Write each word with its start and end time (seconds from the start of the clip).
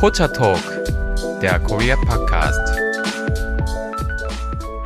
Pocha 0.00 0.28
Talk, 0.28 0.62
der 1.42 1.58
Korea 1.58 1.94
Podcast. 1.94 2.58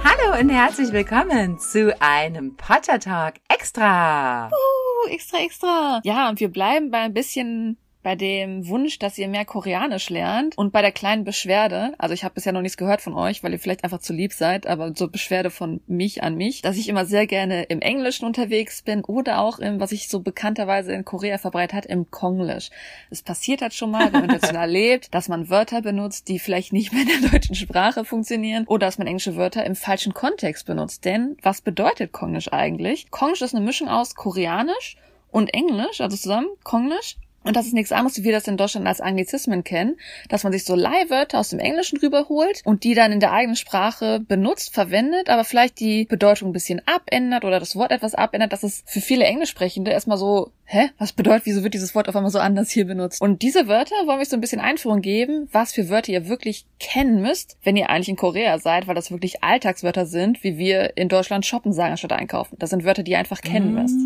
Hallo 0.02 0.40
und 0.40 0.48
herzlich 0.48 0.90
willkommen 0.90 1.56
zu 1.60 1.96
einem 2.00 2.56
Pocha 2.56 2.98
Talk 2.98 3.34
Extra. 3.48 4.48
Uh, 4.48 5.08
extra, 5.08 5.38
extra. 5.38 6.00
Ja, 6.02 6.28
und 6.28 6.40
wir 6.40 6.48
bleiben 6.48 6.90
bei 6.90 6.98
ein 6.98 7.14
bisschen 7.14 7.78
bei 8.04 8.14
dem 8.14 8.68
Wunsch, 8.68 8.98
dass 8.98 9.18
ihr 9.18 9.26
mehr 9.28 9.46
Koreanisch 9.46 10.10
lernt 10.10 10.56
und 10.56 10.72
bei 10.72 10.82
der 10.82 10.92
kleinen 10.92 11.24
Beschwerde, 11.24 11.94
also 11.98 12.12
ich 12.12 12.22
habe 12.22 12.34
bisher 12.34 12.52
noch 12.52 12.60
nichts 12.60 12.76
gehört 12.76 13.00
von 13.00 13.14
euch, 13.14 13.42
weil 13.42 13.52
ihr 13.52 13.58
vielleicht 13.58 13.82
einfach 13.82 13.98
zu 13.98 14.12
lieb 14.12 14.34
seid, 14.34 14.66
aber 14.66 14.92
so 14.94 15.08
Beschwerde 15.08 15.50
von 15.50 15.80
mich 15.86 16.22
an 16.22 16.36
mich, 16.36 16.60
dass 16.60 16.76
ich 16.76 16.88
immer 16.88 17.06
sehr 17.06 17.26
gerne 17.26 17.64
im 17.64 17.80
Englischen 17.80 18.26
unterwegs 18.26 18.82
bin 18.82 19.02
oder 19.02 19.40
auch 19.40 19.58
im, 19.58 19.80
was 19.80 19.90
ich 19.90 20.08
so 20.08 20.20
bekannterweise 20.20 20.92
in 20.92 21.06
Korea 21.06 21.38
verbreitet 21.38 21.74
hat, 21.74 21.86
im 21.86 22.10
Konglisch. 22.10 22.70
Es 23.10 23.22
passiert 23.22 23.62
halt 23.62 23.72
schon 23.72 23.90
mal, 23.90 24.12
wenn 24.12 24.20
man 24.20 24.24
international 24.24 24.70
lebt, 24.70 25.14
dass 25.14 25.28
man 25.28 25.48
Wörter 25.48 25.80
benutzt, 25.80 26.28
die 26.28 26.38
vielleicht 26.38 26.74
nicht 26.74 26.92
mehr 26.92 27.02
in 27.02 27.22
der 27.22 27.30
deutschen 27.30 27.54
Sprache 27.54 28.04
funktionieren 28.04 28.66
oder 28.66 28.86
dass 28.86 28.98
man 28.98 29.06
englische 29.06 29.36
Wörter 29.36 29.64
im 29.64 29.74
falschen 29.74 30.12
Kontext 30.12 30.66
benutzt. 30.66 31.06
Denn 31.06 31.38
was 31.42 31.62
bedeutet 31.62 32.12
Konglisch 32.12 32.52
eigentlich? 32.52 33.10
Konglisch 33.10 33.40
ist 33.40 33.54
eine 33.54 33.64
Mischung 33.64 33.88
aus 33.88 34.14
Koreanisch 34.14 34.98
und 35.30 35.54
Englisch, 35.54 36.02
also 36.02 36.18
zusammen 36.18 36.48
Konglisch 36.62 37.16
und 37.44 37.56
das 37.56 37.66
ist 37.66 37.74
nichts 37.74 37.92
anderes, 37.92 38.18
wie 38.18 38.24
wir 38.24 38.32
das 38.32 38.48
in 38.48 38.56
Deutschland 38.56 38.86
als 38.86 39.00
Anglizismen 39.00 39.64
kennen, 39.64 39.96
dass 40.28 40.44
man 40.44 40.52
sich 40.52 40.64
so 40.64 40.74
Leihwörter 40.74 41.38
aus 41.38 41.50
dem 41.50 41.58
Englischen 41.58 41.98
rüberholt 41.98 42.62
und 42.64 42.84
die 42.84 42.94
dann 42.94 43.12
in 43.12 43.20
der 43.20 43.32
eigenen 43.32 43.56
Sprache 43.56 44.20
benutzt, 44.20 44.72
verwendet, 44.72 45.28
aber 45.28 45.44
vielleicht 45.44 45.78
die 45.78 46.06
Bedeutung 46.06 46.48
ein 46.50 46.52
bisschen 46.52 46.80
abändert 46.86 47.44
oder 47.44 47.60
das 47.60 47.76
Wort 47.76 47.92
etwas 47.92 48.14
abändert, 48.14 48.52
dass 48.52 48.62
es 48.62 48.82
für 48.86 49.00
viele 49.00 49.24
Englischsprechende 49.24 49.90
erstmal 49.90 50.16
so, 50.16 50.52
hä, 50.64 50.88
was 50.98 51.12
bedeutet, 51.12 51.44
wieso 51.44 51.62
wird 51.62 51.74
dieses 51.74 51.94
Wort 51.94 52.08
auf 52.08 52.16
einmal 52.16 52.30
so 52.32 52.38
anders 52.38 52.70
hier 52.70 52.86
benutzt? 52.86 53.20
Und 53.20 53.42
diese 53.42 53.68
Wörter 53.68 53.94
wollen 54.06 54.18
wir 54.18 54.26
so 54.26 54.36
ein 54.36 54.40
bisschen 54.40 54.60
Einführung 54.60 55.02
geben, 55.02 55.48
was 55.52 55.72
für 55.72 55.90
Wörter 55.90 56.12
ihr 56.12 56.28
wirklich 56.28 56.64
kennen 56.80 57.20
müsst, 57.20 57.58
wenn 57.62 57.76
ihr 57.76 57.90
eigentlich 57.90 58.08
in 58.08 58.16
Korea 58.16 58.58
seid, 58.58 58.86
weil 58.86 58.94
das 58.94 59.10
wirklich 59.10 59.44
Alltagswörter 59.44 60.06
sind, 60.06 60.42
wie 60.42 60.56
wir 60.56 60.96
in 60.96 61.08
Deutschland 61.08 61.44
shoppen 61.44 61.74
sagen 61.74 61.98
statt 61.98 62.12
einkaufen. 62.12 62.56
Das 62.58 62.70
sind 62.70 62.84
Wörter, 62.84 63.02
die 63.02 63.12
ihr 63.12 63.18
einfach 63.18 63.42
kennen 63.42 63.74
müsst 63.74 63.98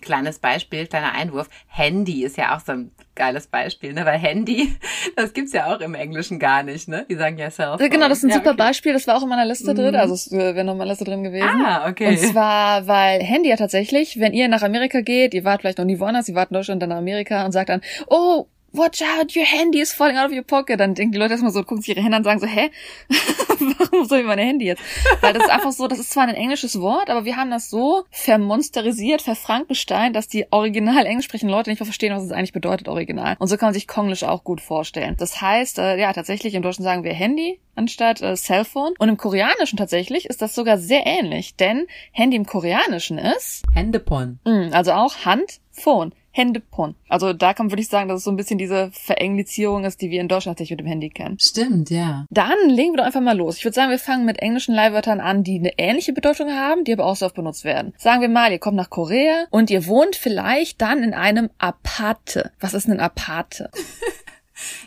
kleines 0.00 0.38
Beispiel, 0.38 0.86
kleiner 0.86 1.12
Einwurf. 1.12 1.48
Handy 1.66 2.24
ist 2.24 2.36
ja 2.36 2.56
auch 2.56 2.60
so 2.60 2.72
ein 2.72 2.90
geiles 3.14 3.48
Beispiel, 3.48 3.92
ne? 3.92 4.06
Weil 4.06 4.18
Handy, 4.18 4.74
das 5.16 5.32
gibt's 5.32 5.52
ja 5.52 5.66
auch 5.66 5.80
im 5.80 5.94
Englischen 5.94 6.38
gar 6.38 6.62
nicht, 6.62 6.88
ne? 6.88 7.04
Die 7.08 7.16
sagen 7.16 7.36
ja 7.36 7.50
Cellphone. 7.50 7.90
Genau, 7.90 8.08
das 8.08 8.18
ist 8.18 8.24
ein 8.24 8.30
ja, 8.30 8.36
super 8.36 8.50
okay. 8.50 8.58
Beispiel. 8.58 8.92
Das 8.92 9.06
war 9.06 9.16
auch 9.16 9.22
in 9.22 9.28
meiner 9.28 9.44
Liste 9.44 9.74
drin. 9.74 9.94
Mhm. 9.94 10.00
Also 10.00 10.14
es 10.14 10.30
wäre 10.30 10.64
noch 10.64 10.76
mal 10.76 10.88
Liste 10.88 11.04
drin 11.04 11.22
gewesen. 11.22 11.48
Ah, 11.48 11.88
okay. 11.88 12.08
Und 12.08 12.18
zwar, 12.18 12.86
weil 12.86 13.20
Handy 13.22 13.50
ja 13.50 13.56
tatsächlich, 13.56 14.18
wenn 14.18 14.32
ihr 14.32 14.48
nach 14.48 14.62
Amerika 14.62 15.00
geht, 15.00 15.34
ihr 15.34 15.44
wart 15.44 15.60
vielleicht 15.60 15.78
noch 15.78 15.84
nie 15.84 15.98
woanders, 15.98 16.28
ihr 16.28 16.34
wart 16.34 16.50
in 16.50 16.54
Deutschland, 16.54 16.82
dann 16.82 16.90
nach 16.90 16.98
Amerika 16.98 17.44
und 17.44 17.52
sagt 17.52 17.68
dann, 17.68 17.82
oh, 18.06 18.46
watch 18.72 19.02
out, 19.02 19.34
your 19.34 19.44
handy 19.44 19.80
is 19.80 19.92
falling 19.92 20.16
out 20.16 20.26
of 20.26 20.32
your 20.32 20.44
pocket. 20.44 20.80
Dann 20.80 20.94
denken 20.94 21.12
die 21.12 21.18
Leute 21.18 21.32
erstmal 21.32 21.52
so, 21.52 21.62
gucken 21.62 21.82
sich 21.82 21.90
ihre 21.90 22.02
Hände 22.02 22.16
an 22.16 22.20
und 22.20 22.24
sagen 22.24 22.40
so, 22.40 22.46
hä? 22.46 22.70
Warum 23.78 24.06
soll 24.06 24.20
ich 24.20 24.26
meine 24.26 24.42
Handy 24.42 24.66
jetzt? 24.66 24.82
Weil 25.20 25.32
das 25.32 25.44
ist 25.44 25.50
einfach 25.50 25.72
so, 25.72 25.88
das 25.88 25.98
ist 25.98 26.10
zwar 26.10 26.24
ein 26.24 26.34
englisches 26.34 26.80
Wort, 26.80 27.10
aber 27.10 27.24
wir 27.24 27.36
haben 27.36 27.50
das 27.50 27.70
so 27.70 28.04
vermonsterisiert, 28.10 29.22
verfrankenstein, 29.22 30.12
dass 30.12 30.28
die 30.28 30.46
original 30.50 31.06
englisch 31.06 31.26
sprechenden 31.26 31.54
Leute 31.54 31.70
nicht 31.70 31.80
mehr 31.80 31.86
verstehen, 31.86 32.14
was 32.14 32.24
es 32.24 32.32
eigentlich 32.32 32.52
bedeutet, 32.52 32.88
original. 32.88 33.36
Und 33.38 33.48
so 33.48 33.56
kann 33.56 33.68
man 33.68 33.74
sich 33.74 33.86
Konglisch 33.86 34.24
auch 34.24 34.44
gut 34.44 34.60
vorstellen. 34.60 35.16
Das 35.18 35.40
heißt, 35.40 35.78
äh, 35.78 35.98
ja, 35.98 36.12
tatsächlich 36.12 36.54
im 36.54 36.62
Deutschen 36.62 36.82
sagen 36.82 37.04
wir 37.04 37.12
Handy 37.12 37.60
anstatt 37.74 38.20
äh, 38.20 38.34
Cellphone. 38.34 38.94
Und 38.98 39.08
im 39.08 39.16
Koreanischen 39.16 39.78
tatsächlich 39.78 40.26
ist 40.26 40.42
das 40.42 40.54
sogar 40.54 40.78
sehr 40.78 41.06
ähnlich, 41.06 41.56
denn 41.56 41.86
Handy 42.12 42.36
im 42.36 42.44
Koreanischen 42.44 43.18
ist 43.18 43.62
Händepon. 43.72 44.40
Mm, 44.44 44.72
also 44.72 44.92
auch 44.92 45.24
Hand, 45.24 45.60
Phone. 45.70 46.12
Händepon. 46.38 46.94
Also 47.08 47.32
da 47.32 47.52
kann 47.52 47.66
man 47.66 47.72
wirklich 47.72 47.88
sagen, 47.88 48.08
dass 48.08 48.18
es 48.18 48.24
so 48.24 48.30
ein 48.30 48.36
bisschen 48.36 48.58
diese 48.58 48.90
Verenglizierung 48.92 49.84
ist, 49.84 50.00
die 50.00 50.10
wir 50.10 50.20
in 50.20 50.28
Deutschland 50.28 50.56
tatsächlich 50.56 50.78
mit 50.78 50.86
dem 50.86 50.90
Handy 50.90 51.10
kennen. 51.10 51.36
Stimmt, 51.40 51.90
ja. 51.90 52.26
Dann 52.30 52.56
legen 52.68 52.92
wir 52.92 52.98
doch 52.98 53.06
einfach 53.06 53.20
mal 53.20 53.36
los. 53.36 53.58
Ich 53.58 53.64
würde 53.64 53.74
sagen, 53.74 53.90
wir 53.90 53.98
fangen 53.98 54.24
mit 54.24 54.38
englischen 54.38 54.74
Leihwörtern 54.74 55.20
an, 55.20 55.42
die 55.42 55.58
eine 55.58 55.72
ähnliche 55.78 56.12
Bedeutung 56.12 56.50
haben, 56.50 56.84
die 56.84 56.92
aber 56.92 57.06
auch 57.06 57.16
so 57.16 57.26
oft 57.26 57.34
benutzt 57.34 57.64
werden. 57.64 57.92
Sagen 57.98 58.20
wir 58.20 58.28
mal, 58.28 58.52
ihr 58.52 58.60
kommt 58.60 58.76
nach 58.76 58.90
Korea 58.90 59.46
und 59.50 59.68
ihr 59.68 59.86
wohnt 59.86 60.14
vielleicht 60.14 60.80
dann 60.80 61.02
in 61.02 61.12
einem 61.12 61.50
Aparte. 61.58 62.52
Was 62.60 62.74
ist 62.74 62.88
ein 62.88 63.00
Aparte? 63.00 63.70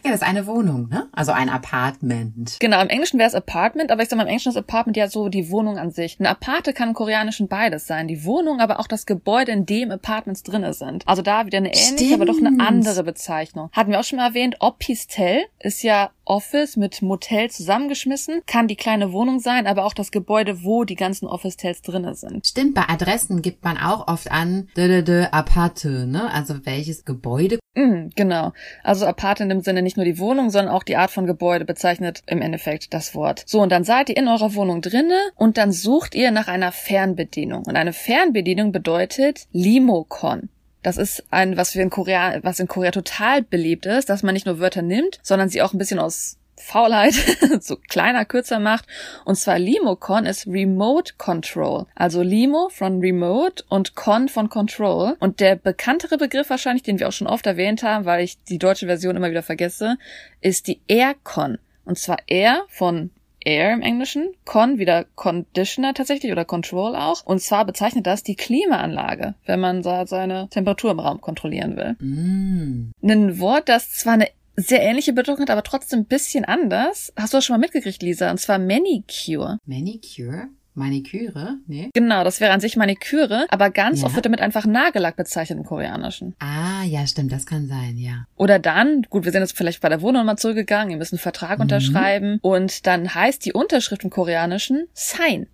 Ja, 0.03 0.11
das 0.11 0.21
ist 0.21 0.27
eine 0.27 0.47
Wohnung, 0.47 0.89
ne? 0.89 1.07
Also 1.11 1.31
ein 1.31 1.49
Apartment. 1.49 2.57
Genau, 2.59 2.81
im 2.81 2.89
Englischen 2.89 3.19
wäre 3.19 3.27
es 3.27 3.35
Apartment, 3.35 3.91
aber 3.91 4.03
ich 4.03 4.09
sag 4.09 4.17
mal, 4.17 4.23
im 4.23 4.29
Englischen 4.29 4.49
ist 4.49 4.57
Apartment 4.57 4.97
ja 4.97 5.07
so 5.07 5.29
die 5.29 5.49
Wohnung 5.49 5.77
an 5.77 5.91
sich. 5.91 6.19
Ein 6.19 6.25
Aparte 6.25 6.73
kann 6.73 6.89
im 6.89 6.95
Koreanischen 6.95 7.47
beides 7.47 7.87
sein. 7.87 8.07
Die 8.07 8.25
Wohnung, 8.25 8.59
aber 8.59 8.79
auch 8.79 8.87
das 8.87 9.05
Gebäude, 9.05 9.51
in 9.51 9.65
dem 9.65 9.91
Apartments 9.91 10.43
drinne 10.43 10.73
sind. 10.73 11.07
Also 11.07 11.21
da 11.21 11.45
wieder 11.45 11.57
eine 11.57 11.69
ähnliche, 11.69 11.95
Stimmt. 11.95 12.13
aber 12.13 12.25
doch 12.25 12.37
eine 12.37 12.63
andere 12.65 13.03
Bezeichnung. 13.03 13.69
Hatten 13.71 13.91
wir 13.91 13.99
auch 13.99 14.03
schon 14.03 14.17
mal 14.17 14.27
erwähnt, 14.27 14.57
Opistel 14.59 15.45
ist 15.59 15.83
ja 15.83 16.11
Office 16.31 16.77
mit 16.77 17.01
Motel 17.01 17.51
zusammengeschmissen. 17.51 18.41
Kann 18.47 18.69
die 18.69 18.77
kleine 18.77 19.11
Wohnung 19.11 19.41
sein, 19.41 19.67
aber 19.67 19.83
auch 19.83 19.93
das 19.93 20.11
Gebäude, 20.11 20.63
wo 20.63 20.85
die 20.85 20.95
ganzen 20.95 21.27
Office-Tels 21.27 21.81
drinne 21.81 22.15
sind. 22.15 22.47
Stimmt, 22.47 22.73
bei 22.73 22.87
Adressen 22.87 23.41
gibt 23.41 23.65
man 23.65 23.77
auch 23.77 24.07
oft 24.07 24.31
an, 24.31 24.69
de, 24.77 24.87
de, 24.87 25.01
de, 25.01 25.25
Aparte, 25.31 26.07
ne? 26.07 26.31
Also 26.31 26.65
welches 26.65 27.03
Gebäude. 27.03 27.59
Mm, 27.75 28.07
genau. 28.15 28.53
Also 28.81 29.05
Aparte 29.05 29.43
in 29.43 29.49
dem 29.49 29.59
Sinne 29.59 29.81
nicht 29.81 29.97
nur 29.97 30.05
die 30.05 30.19
Wohnung, 30.19 30.51
sondern 30.51 30.73
auch 30.73 30.83
die 30.83 30.95
Art 30.95 31.11
von 31.11 31.25
Gebäude 31.25 31.65
bezeichnet 31.65 32.23
im 32.27 32.41
Endeffekt 32.41 32.93
das 32.93 33.13
Wort. 33.13 33.43
So, 33.45 33.61
und 33.61 33.69
dann 33.69 33.83
seid 33.83 34.07
ihr 34.07 34.15
in 34.15 34.29
eurer 34.29 34.55
Wohnung 34.55 34.81
drinne 34.81 35.19
und 35.35 35.57
dann 35.57 35.73
sucht 35.73 36.15
ihr 36.15 36.31
nach 36.31 36.47
einer 36.47 36.71
Fernbedienung. 36.71 37.65
Und 37.65 37.75
eine 37.75 37.91
Fernbedienung 37.91 38.71
bedeutet 38.71 39.47
Limocon. 39.51 40.47
Das 40.83 40.97
ist 40.97 41.23
ein, 41.31 41.57
was 41.57 41.75
wir 41.75 41.83
in 41.83 41.89
Korea, 41.89 42.39
was 42.43 42.59
in 42.59 42.67
Korea 42.67 42.91
total 42.91 43.43
beliebt 43.43 43.85
ist, 43.85 44.09
dass 44.09 44.23
man 44.23 44.33
nicht 44.33 44.45
nur 44.45 44.59
Wörter 44.59 44.81
nimmt, 44.81 45.19
sondern 45.21 45.49
sie 45.49 45.61
auch 45.61 45.73
ein 45.73 45.77
bisschen 45.77 45.99
aus 45.99 46.37
Faulheit 46.61 47.13
so 47.59 47.77
kleiner, 47.89 48.25
kürzer 48.25 48.59
macht. 48.59 48.85
Und 49.25 49.35
zwar 49.35 49.59
Limocon 49.59 50.25
ist 50.25 50.47
Remote 50.47 51.13
Control. 51.17 51.85
Also 51.95 52.21
Limo 52.21 52.69
von 52.69 52.99
Remote 52.99 53.63
und 53.69 53.95
Con 53.95 54.29
von 54.29 54.49
Control. 54.49 55.15
Und 55.19 55.39
der 55.39 55.55
bekanntere 55.55 56.17
Begriff 56.17 56.49
wahrscheinlich, 56.49 56.83
den 56.83 56.99
wir 56.99 57.07
auch 57.07 57.13
schon 57.13 57.27
oft 57.27 57.45
erwähnt 57.45 57.83
haben, 57.83 58.05
weil 58.05 58.23
ich 58.23 58.43
die 58.43 58.59
deutsche 58.59 58.85
Version 58.85 59.15
immer 59.15 59.31
wieder 59.31 59.43
vergesse, 59.43 59.97
ist 60.39 60.67
die 60.67 60.81
Aircon. 60.87 61.57
Und 61.83 61.97
zwar 61.97 62.17
Air 62.27 62.63
von 62.69 63.09
Air 63.43 63.73
im 63.73 63.81
Englischen, 63.81 64.33
Con 64.45 64.77
wieder 64.77 65.05
Conditioner 65.15 65.93
tatsächlich 65.93 66.31
oder 66.31 66.45
Control 66.45 66.95
auch. 66.95 67.25
Und 67.25 67.41
zwar 67.41 67.65
bezeichnet 67.65 68.07
das 68.07 68.23
die 68.23 68.35
Klimaanlage, 68.35 69.35
wenn 69.45 69.59
man 69.59 69.83
seine 69.83 70.47
Temperatur 70.49 70.91
im 70.91 70.99
Raum 70.99 71.21
kontrollieren 71.21 71.75
will. 71.75 71.95
Mm. 71.99 72.91
Ein 73.03 73.39
Wort, 73.39 73.69
das 73.69 73.91
zwar 73.91 74.13
eine 74.13 74.27
sehr 74.55 74.81
ähnliche 74.81 75.13
Bedeutung 75.13 75.41
hat, 75.43 75.49
aber 75.49 75.63
trotzdem 75.63 75.99
ein 75.99 76.05
bisschen 76.05 76.45
anders. 76.45 77.13
Hast 77.15 77.33
du 77.33 77.37
das 77.37 77.45
schon 77.45 77.55
mal 77.55 77.61
mitgekriegt, 77.61 78.01
Lisa? 78.03 78.31
Und 78.31 78.39
zwar 78.39 78.59
Manicure. 78.59 79.59
Manicure? 79.65 80.49
Maniküre? 80.81 81.57
Nee. 81.67 81.91
Genau, 81.93 82.23
das 82.23 82.41
wäre 82.41 82.51
an 82.51 82.59
sich 82.59 82.75
Maniküre, 82.75 83.45
aber 83.49 83.69
ganz 83.69 84.01
ja. 84.01 84.07
oft 84.07 84.15
wird 84.15 84.25
damit 84.25 84.41
einfach 84.41 84.65
Nagellack 84.65 85.15
bezeichnet 85.15 85.59
im 85.59 85.65
Koreanischen. 85.65 86.35
Ah, 86.39 86.83
ja, 86.83 87.05
stimmt, 87.05 87.31
das 87.31 87.45
kann 87.45 87.67
sein, 87.67 87.97
ja. 87.97 88.25
Oder 88.35 88.57
dann, 88.57 89.03
gut, 89.03 89.25
wir 89.25 89.31
sind 89.31 89.41
jetzt 89.41 89.55
vielleicht 89.55 89.81
bei 89.81 89.89
der 89.89 90.01
Wohnung 90.01 90.25
mal 90.25 90.37
zurückgegangen, 90.37 90.91
ihr 90.91 90.97
müsst 90.97 91.13
einen 91.13 91.19
Vertrag 91.19 91.59
mhm. 91.59 91.63
unterschreiben 91.63 92.39
und 92.41 92.87
dann 92.87 93.13
heißt 93.13 93.45
die 93.45 93.53
Unterschrift 93.53 94.03
im 94.03 94.09
Koreanischen 94.09 94.87
Sign. 94.93 95.47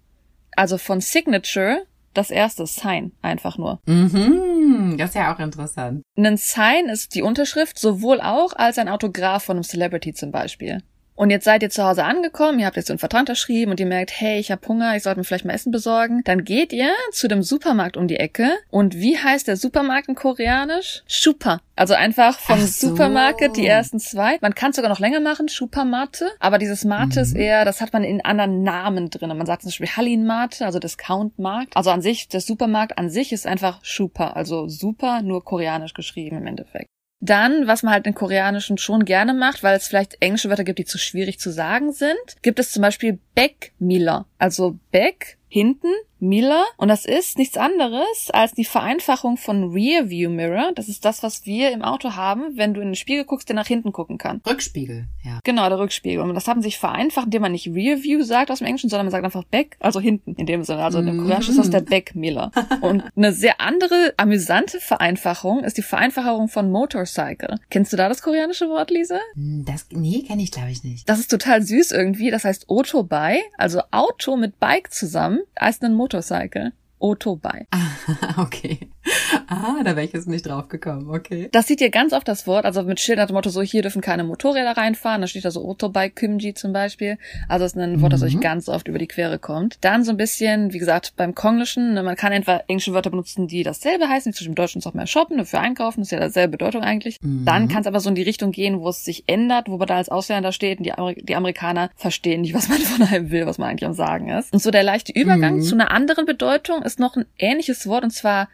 Also 0.55 0.77
von 0.77 1.01
Signature 1.01 1.83
das 2.13 2.31
erste 2.31 2.66
Sign 2.66 3.11
einfach 3.21 3.57
nur. 3.57 3.79
Mhm, 3.85 4.95
das 4.97 5.09
ist 5.09 5.16
ja 5.16 5.35
auch 5.35 5.39
interessant. 5.39 6.03
Ein 6.17 6.37
Sign 6.37 6.89
ist 6.89 7.13
die 7.13 7.21
Unterschrift 7.21 7.77
sowohl 7.77 8.21
auch 8.21 8.53
als 8.53 8.77
ein 8.79 8.89
Autograph 8.89 9.43
von 9.43 9.57
einem 9.57 9.63
Celebrity 9.63 10.13
zum 10.13 10.31
Beispiel. 10.31 10.81
Und 11.17 11.31
jetzt 11.31 11.45
seid 11.45 11.63
ihr 11.63 11.72
zu 11.72 11.83
Hause 11.83 12.03
angekommen, 12.03 12.59
ihr 12.59 12.67
habt 12.67 12.78
jetzt 12.78 12.88
so 12.88 12.94
einen 12.94 13.00
Vertrag 13.00 13.22
unterschrieben 13.22 13.72
und 13.72 13.79
ihr 13.79 13.88
merkt, 13.88 14.11
hey, 14.13 14.39
ich 14.39 14.51
habe 14.51 14.66
Hunger, 14.67 14.95
ich 14.95 15.01
sollte 15.01 15.19
mir 15.19 15.23
vielleicht 15.23 15.45
mal 15.45 15.53
Essen 15.53 15.72
besorgen. 15.72 16.22
Dann 16.25 16.44
geht 16.44 16.72
ihr 16.72 16.91
zu 17.11 17.28
dem 17.28 17.41
Supermarkt 17.41 17.97
um 17.97 18.07
die 18.07 18.17
Ecke. 18.17 18.51
Und 18.69 18.95
wie 18.95 19.17
heißt 19.17 19.47
der 19.47 19.57
Supermarkt 19.57 20.09
in 20.09 20.16
Koreanisch? 20.16 21.01
Super. 21.07 21.59
Also 21.75 21.95
einfach 21.95 22.38
vom 22.38 22.59
so. 22.59 22.89
Supermarkt 22.89 23.58
die 23.58 23.66
ersten 23.66 23.99
zwei. 23.99 24.37
Man 24.41 24.53
kann 24.53 24.69
es 24.69 24.75
sogar 24.75 24.90
noch 24.90 24.99
länger 24.99 25.19
machen, 25.19 25.47
Supermate. 25.47 26.29
Aber 26.40 26.59
dieses 26.59 26.85
Mate 26.85 27.19
mhm. 27.19 27.23
ist 27.23 27.35
eher, 27.35 27.66
das 27.66 27.81
hat 27.81 27.93
man 27.93 28.03
in 28.03 28.23
anderen 28.23 28.61
Namen 28.61 29.09
drin. 29.09 29.35
Man 29.35 29.47
sagt 29.47 29.64
zum 29.64 29.69
Beispiel 29.69 29.90
Hallin 29.90 30.23
Mate, 30.25 30.66
also 30.66 30.78
Discount-Markt. 30.78 31.75
Also 31.75 31.90
an 31.90 32.02
sich, 32.02 32.28
der 32.28 32.41
Supermarkt 32.41 32.97
an 32.99 33.09
sich 33.09 33.34
ist 33.34 33.47
einfach 33.47 33.79
Super. 33.84 34.35
Also 34.35 34.67
super, 34.67 35.23
nur 35.23 35.43
koreanisch 35.43 35.93
geschrieben 35.93 36.37
im 36.37 36.46
Endeffekt. 36.46 36.90
Dann, 37.19 37.66
was 37.67 37.84
man 37.84 37.93
halt 37.93 38.05
in 38.05 38.14
Koreanischen 38.14 38.78
schon 38.78 39.03
gerne 39.03 39.34
macht, 39.34 39.64
weil 39.64 39.75
es 39.75 39.87
vielleicht 39.87 40.22
englische 40.22 40.49
Wörter 40.49 40.64
gibt, 40.64 40.79
die 40.79 40.85
zu 40.85 40.97
schwierig 40.97 41.40
zu 41.40 41.52
sagen 41.52 41.91
sind, 41.91 42.16
gibt 42.43 42.59
es 42.59 42.72
zum 42.72 42.81
Beispiel 42.84 43.19
Backmiller. 43.34 44.28
Also 44.37 44.78
Back 44.91 45.37
hinten, 45.47 45.91
Miller. 46.19 46.64
Und 46.78 46.87
das 46.87 47.05
ist 47.05 47.37
nichts 47.37 47.58
anderes 47.58 48.29
als 48.31 48.53
die 48.53 48.66
Vereinfachung 48.66 49.37
von 49.37 49.72
Rear 49.72 50.09
View 50.09 50.29
Mirror. 50.29 50.72
Das 50.75 50.87
ist 50.90 51.05
das, 51.05 51.23
was 51.23 51.46
wir 51.46 51.72
im 51.72 51.81
Auto 51.81 52.16
haben, 52.16 52.58
wenn 52.58 52.73
du 52.73 52.81
in 52.81 52.90
den 52.90 52.96
Spiegel 52.96 53.25
guckst, 53.25 53.49
der 53.49 53.55
nach 53.55 53.67
hinten 53.67 53.91
gucken 53.91 54.17
kann. 54.17 54.41
Rückspiegel, 54.47 55.05
ja. 55.23 55.40
Genau, 55.43 55.67
der 55.69 55.79
Rückspiegel. 55.79 56.22
Und 56.22 56.34
das 56.35 56.47
haben 56.47 56.61
sich 56.61 56.78
vereinfacht, 56.78 57.25
indem 57.25 57.41
man 57.43 57.52
nicht 57.52 57.67
Rear 57.67 58.02
View 58.03 58.23
sagt 58.23 58.52
aus 58.52 58.59
dem 58.59 58.67
Englischen, 58.67 58.90
sondern 58.90 59.05
man 59.05 59.11
sagt 59.11 59.25
einfach 59.25 59.43
Back, 59.43 59.78
also 59.79 59.99
hinten 59.99 60.34
in 60.35 60.46
dem 60.46 60.64
Sinne. 60.64 60.84
Also 60.84 60.99
im 60.99 61.17
Koreanischen 61.17 61.52
ist 61.52 61.59
das 61.59 61.69
der 61.69 61.81
Back 61.81 62.16
Miller. 62.16 62.52
Und 62.81 63.03
eine 63.16 63.31
sehr 63.31 63.61
andere, 63.61 64.14
amüsante 64.17 64.79
Vereinfachung 64.79 65.64
ist 65.64 65.78
die 65.78 65.81
Vereinfachung 65.81 66.47
von 66.47 66.72
Motorcycle. 66.72 67.59
Kennst 67.69 67.93
du 67.93 67.97
da 67.97 68.09
das 68.09 68.22
koreanische 68.22 68.69
Wort, 68.69 68.90
Lisa? 68.91 69.19
Hm, 69.35 69.66
Das, 69.66 69.85
nee, 69.91 70.23
kenne 70.28 70.41
ich 70.43 70.52
glaube 70.52 70.72
ich 70.72 70.84
nicht. 70.84 71.08
Das 71.09 71.19
ist 71.19 71.29
total 71.29 71.61
süß 71.61 71.91
irgendwie. 71.91 72.31
Das 72.31 72.43
heißt 72.43 72.66
Otobai, 72.69 73.41
also 73.58 73.81
Auto 73.91 74.35
mit 74.37 74.59
Bike 74.59 74.91
zusammen, 74.91 75.40
heißt 75.59 75.84
ein 75.84 75.93
Motorcycle. 76.07 76.71
Otobai. 77.01 77.65
Ah, 77.73 78.41
okay. 78.45 78.79
Ah, 79.49 79.81
da 79.83 79.95
wäre 79.95 80.05
ich 80.05 80.13
jetzt 80.13 80.27
nicht 80.27 80.45
drauf 80.45 80.67
gekommen, 80.67 81.09
okay. 81.09 81.49
Das 81.51 81.67
sieht 81.67 81.79
ihr 81.79 81.89
ganz 81.89 82.11
oft 82.11 82.27
das 82.27 82.47
Wort, 82.47 82.65
also 82.65 82.83
mit 82.83 82.99
Schildern 82.99 83.23
nach 83.23 83.27
dem 83.27 83.35
Motto 83.35 83.49
so, 83.49 83.61
hier 83.61 83.81
dürfen 83.81 84.01
keine 84.01 84.23
Motorräder 84.23 84.77
reinfahren, 84.77 85.21
da 85.21 85.27
steht 85.27 85.45
da 85.45 85.51
so 85.51 85.63
Otobai 85.65 86.09
Kimji 86.09 86.53
zum 86.53 86.73
Beispiel. 86.73 87.17
Also 87.47 87.65
das 87.65 87.73
ist 87.73 87.79
ein 87.79 88.01
Wort, 88.01 88.13
das 88.13 88.23
euch 88.23 88.39
ganz 88.39 88.69
oft 88.69 88.87
über 88.87 88.99
die 88.99 89.07
Quere 89.07 89.39
kommt. 89.39 89.77
Dann 89.81 90.03
so 90.03 90.11
ein 90.11 90.17
bisschen, 90.17 90.73
wie 90.73 90.79
gesagt, 90.79 91.13
beim 91.17 91.35
Konglischen, 91.35 91.93
ne, 91.93 92.03
man 92.03 92.15
kann 92.15 92.31
entweder 92.31 92.63
englische 92.67 92.93
Wörter 92.93 93.09
benutzen, 93.09 93.47
die 93.47 93.63
dasselbe 93.63 94.07
heißen, 94.07 94.33
zum 94.33 94.39
Beispiel 94.39 94.47
im 94.49 94.55
Deutschen 94.55 94.79
ist 94.79 94.87
auch 94.87 94.93
mehr 94.93 95.07
shoppen, 95.07 95.45
für 95.45 95.59
einkaufen, 95.59 96.01
das 96.01 96.07
ist 96.07 96.11
ja 96.11 96.19
dasselbe 96.19 96.51
Bedeutung 96.51 96.83
eigentlich. 96.83 97.17
Dann 97.21 97.67
kann 97.67 97.81
es 97.81 97.87
aber 97.87 97.99
so 97.99 98.09
in 98.09 98.15
die 98.15 98.23
Richtung 98.23 98.51
gehen, 98.51 98.79
wo 98.79 98.89
es 98.89 99.03
sich 99.03 99.23
ändert, 99.27 99.69
wo 99.69 99.77
man 99.77 99.87
da 99.87 99.97
als 99.97 100.09
Ausländer 100.09 100.51
steht 100.51 100.79
und 100.79 100.85
die, 100.85 100.93
Ameri 100.93 101.21
die 101.21 101.35
Amerikaner 101.35 101.89
verstehen 101.95 102.41
nicht, 102.41 102.53
was 102.53 102.69
man 102.69 102.77
von 102.79 103.05
einem 103.05 103.31
will, 103.31 103.45
was 103.45 103.57
man 103.57 103.69
eigentlich 103.69 103.87
am 103.87 103.93
Sagen 103.93 104.29
ist. 104.29 104.53
Und 104.53 104.61
so 104.61 104.71
der 104.71 104.83
leichte 104.83 105.11
Übergang 105.11 105.61
zu 105.61 105.75
einer 105.75 105.91
anderen 105.91 106.25
Bedeutung 106.25 106.81
ist 106.83 106.99
noch 106.99 107.15
ein 107.15 107.25
ähnliches 107.37 107.87
Wort 107.87 108.03
und 108.03 108.11
zwar 108.11 108.49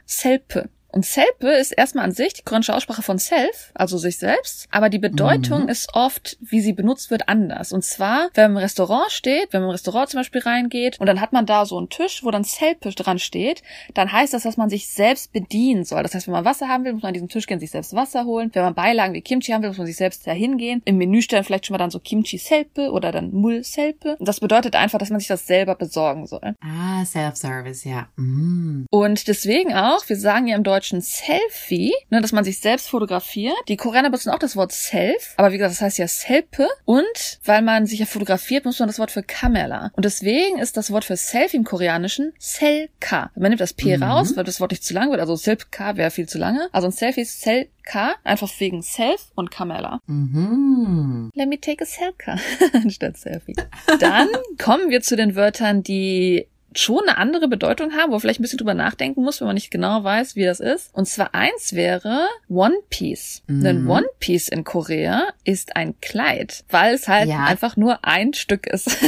Selpe. 0.49 0.69
Und 0.93 1.05
Selpe 1.05 1.47
ist 1.47 1.71
erstmal 1.71 2.05
an 2.05 2.11
sich 2.11 2.33
die 2.33 2.43
koreanische 2.43 2.75
Aussprache 2.75 3.01
von 3.01 3.17
Self, 3.17 3.71
also 3.73 3.97
sich 3.97 4.19
selbst, 4.19 4.67
aber 4.69 4.89
die 4.89 4.99
Bedeutung 4.99 5.67
ist 5.67 5.89
oft, 5.93 6.37
wie 6.39 6.61
sie 6.61 6.73
benutzt 6.73 7.09
wird, 7.09 7.27
anders. 7.27 7.71
Und 7.71 7.83
zwar, 7.83 8.29
wenn 8.35 8.43
man 8.43 8.51
im 8.51 8.57
Restaurant 8.57 9.11
steht, 9.11 9.51
wenn 9.51 9.61
man 9.61 9.69
im 9.69 9.71
Restaurant 9.71 10.09
zum 10.09 10.19
Beispiel 10.19 10.41
reingeht 10.41 10.99
und 10.99 11.07
dann 11.07 11.19
hat 11.19 11.33
man 11.33 11.47
da 11.47 11.65
so 11.65 11.79
einen 11.79 11.89
Tisch, 11.89 12.23
wo 12.23 12.29
dann 12.29 12.43
Selpe 12.43 12.91
dran 12.91 13.17
steht, 13.17 13.63
dann 13.95 14.11
heißt 14.11 14.35
das, 14.35 14.43
dass 14.43 14.55
man 14.55 14.69
sich 14.69 14.87
selbst 14.87 15.33
bedienen 15.33 15.83
soll. 15.83 16.03
Das 16.03 16.13
heißt, 16.13 16.27
wenn 16.27 16.33
man 16.33 16.45
Wasser 16.45 16.67
haben 16.67 16.85
will, 16.85 16.93
muss 16.93 17.01
man 17.01 17.09
an 17.09 17.13
diesem 17.15 17.29
Tisch 17.29 17.47
gehen, 17.47 17.59
sich 17.59 17.71
selbst 17.71 17.95
Wasser 17.95 18.25
holen. 18.25 18.51
Wenn 18.53 18.61
man 18.61 18.75
Beilagen 18.75 19.15
wie 19.15 19.21
Kimchi 19.21 19.51
haben 19.51 19.63
will, 19.63 19.69
muss 19.69 19.79
man 19.79 19.87
sich 19.87 19.97
selbst 19.97 20.27
da 20.27 20.31
hingehen. 20.31 20.83
Im 20.85 20.99
Menü 20.99 21.23
stellen 21.23 21.43
vielleicht 21.43 21.65
schon 21.65 21.73
mal 21.73 21.79
dann 21.79 21.89
so 21.89 21.99
Kimchi 21.99 22.37
Selpe 22.37 22.91
oder 22.91 23.11
dann 23.11 23.31
Mul 23.31 23.63
Selpe. 23.63 24.15
Und 24.19 24.27
das 24.27 24.39
bedeutet 24.39 24.75
einfach, 24.75 24.99
dass 24.99 25.09
man 25.09 25.19
sich 25.19 25.27
das 25.27 25.47
selber 25.47 25.73
besorgen 25.73 26.27
soll. 26.27 26.55
Ah, 26.61 27.03
Self-Service, 27.03 27.83
ja. 27.83 28.09
Mm. 28.15 28.85
Und 28.91 29.27
deswegen 29.27 29.73
auch, 29.73 30.07
wir 30.07 30.17
sagen 30.17 30.45
ja 30.45 30.55
im 30.55 30.63
Deutschen 30.63 30.82
Selfie, 31.01 31.93
ne, 32.09 32.21
dass 32.21 32.31
man 32.31 32.43
sich 32.43 32.59
selbst 32.59 32.89
fotografiert. 32.89 33.55
Die 33.67 33.77
Koreaner 33.77 34.09
benutzen 34.09 34.29
auch 34.29 34.39
das 34.39 34.55
Wort 34.55 34.71
Self, 34.71 35.33
aber 35.37 35.51
wie 35.51 35.57
gesagt, 35.57 35.73
das 35.73 35.81
heißt 35.81 35.97
ja 35.97 36.07
Selpe. 36.07 36.67
Und 36.85 37.39
weil 37.43 37.61
man 37.61 37.85
sich 37.85 37.99
ja 37.99 38.05
fotografiert, 38.05 38.65
muss 38.65 38.79
man 38.79 38.87
das 38.87 38.99
Wort 38.99 39.11
für 39.11 39.23
Kamera. 39.23 39.91
Und 39.95 40.05
deswegen 40.05 40.59
ist 40.59 40.77
das 40.77 40.91
Wort 40.91 41.05
für 41.05 41.15
Selfie 41.15 41.57
im 41.57 41.63
Koreanischen 41.63 42.33
Selka. 42.37 43.31
Man 43.35 43.49
nimmt 43.49 43.61
das 43.61 43.73
P 43.73 43.95
raus, 43.95 44.35
weil 44.35 44.43
das 44.43 44.59
Wort 44.59 44.71
nicht 44.71 44.83
zu 44.83 44.93
lang 44.93 45.09
wird. 45.09 45.19
Also 45.19 45.35
Selka 45.35 45.97
wäre 45.97 46.11
viel 46.11 46.27
zu 46.27 46.37
lange. 46.37 46.69
Also 46.71 46.87
ein 46.87 46.91
Selfie 46.91 47.21
ist 47.21 47.41
Selka, 47.41 48.15
einfach 48.23 48.49
wegen 48.59 48.81
Self 48.81 49.31
und 49.35 49.51
Kamera. 49.51 49.99
Mhm. 50.07 51.31
Let 51.33 51.49
me 51.49 51.59
take 51.59 51.83
a 51.83 51.85
Selka 51.85 52.37
anstatt 52.73 53.17
Selfie. 53.17 53.55
Dann 53.99 54.29
kommen 54.57 54.89
wir 54.89 55.01
zu 55.01 55.15
den 55.15 55.35
Wörtern, 55.35 55.83
die 55.83 56.47
schon 56.77 57.01
eine 57.07 57.17
andere 57.17 57.47
Bedeutung 57.47 57.93
haben, 57.93 58.07
wo 58.07 58.11
man 58.11 58.19
vielleicht 58.21 58.39
ein 58.39 58.43
bisschen 58.43 58.57
drüber 58.57 58.73
nachdenken 58.73 59.23
muss, 59.23 59.39
wenn 59.41 59.47
man 59.47 59.55
nicht 59.55 59.71
genau 59.71 60.03
weiß, 60.03 60.35
wie 60.35 60.45
das 60.45 60.59
ist. 60.59 60.93
Und 60.93 61.07
zwar 61.07 61.33
eins 61.33 61.73
wäre 61.73 62.27
One 62.49 62.75
Piece. 62.89 63.41
Denn 63.47 63.87
One 63.87 64.07
Piece 64.19 64.47
in 64.49 64.63
Korea 64.63 65.27
ist 65.43 65.75
ein 65.75 65.99
Kleid, 66.01 66.63
weil 66.69 66.93
es 66.95 67.07
halt 67.07 67.29
Ja. 67.29 67.45
einfach 67.45 67.77
nur 67.77 68.03
ein 68.05 68.33
Stück 68.33 68.67
ist. 68.67 68.97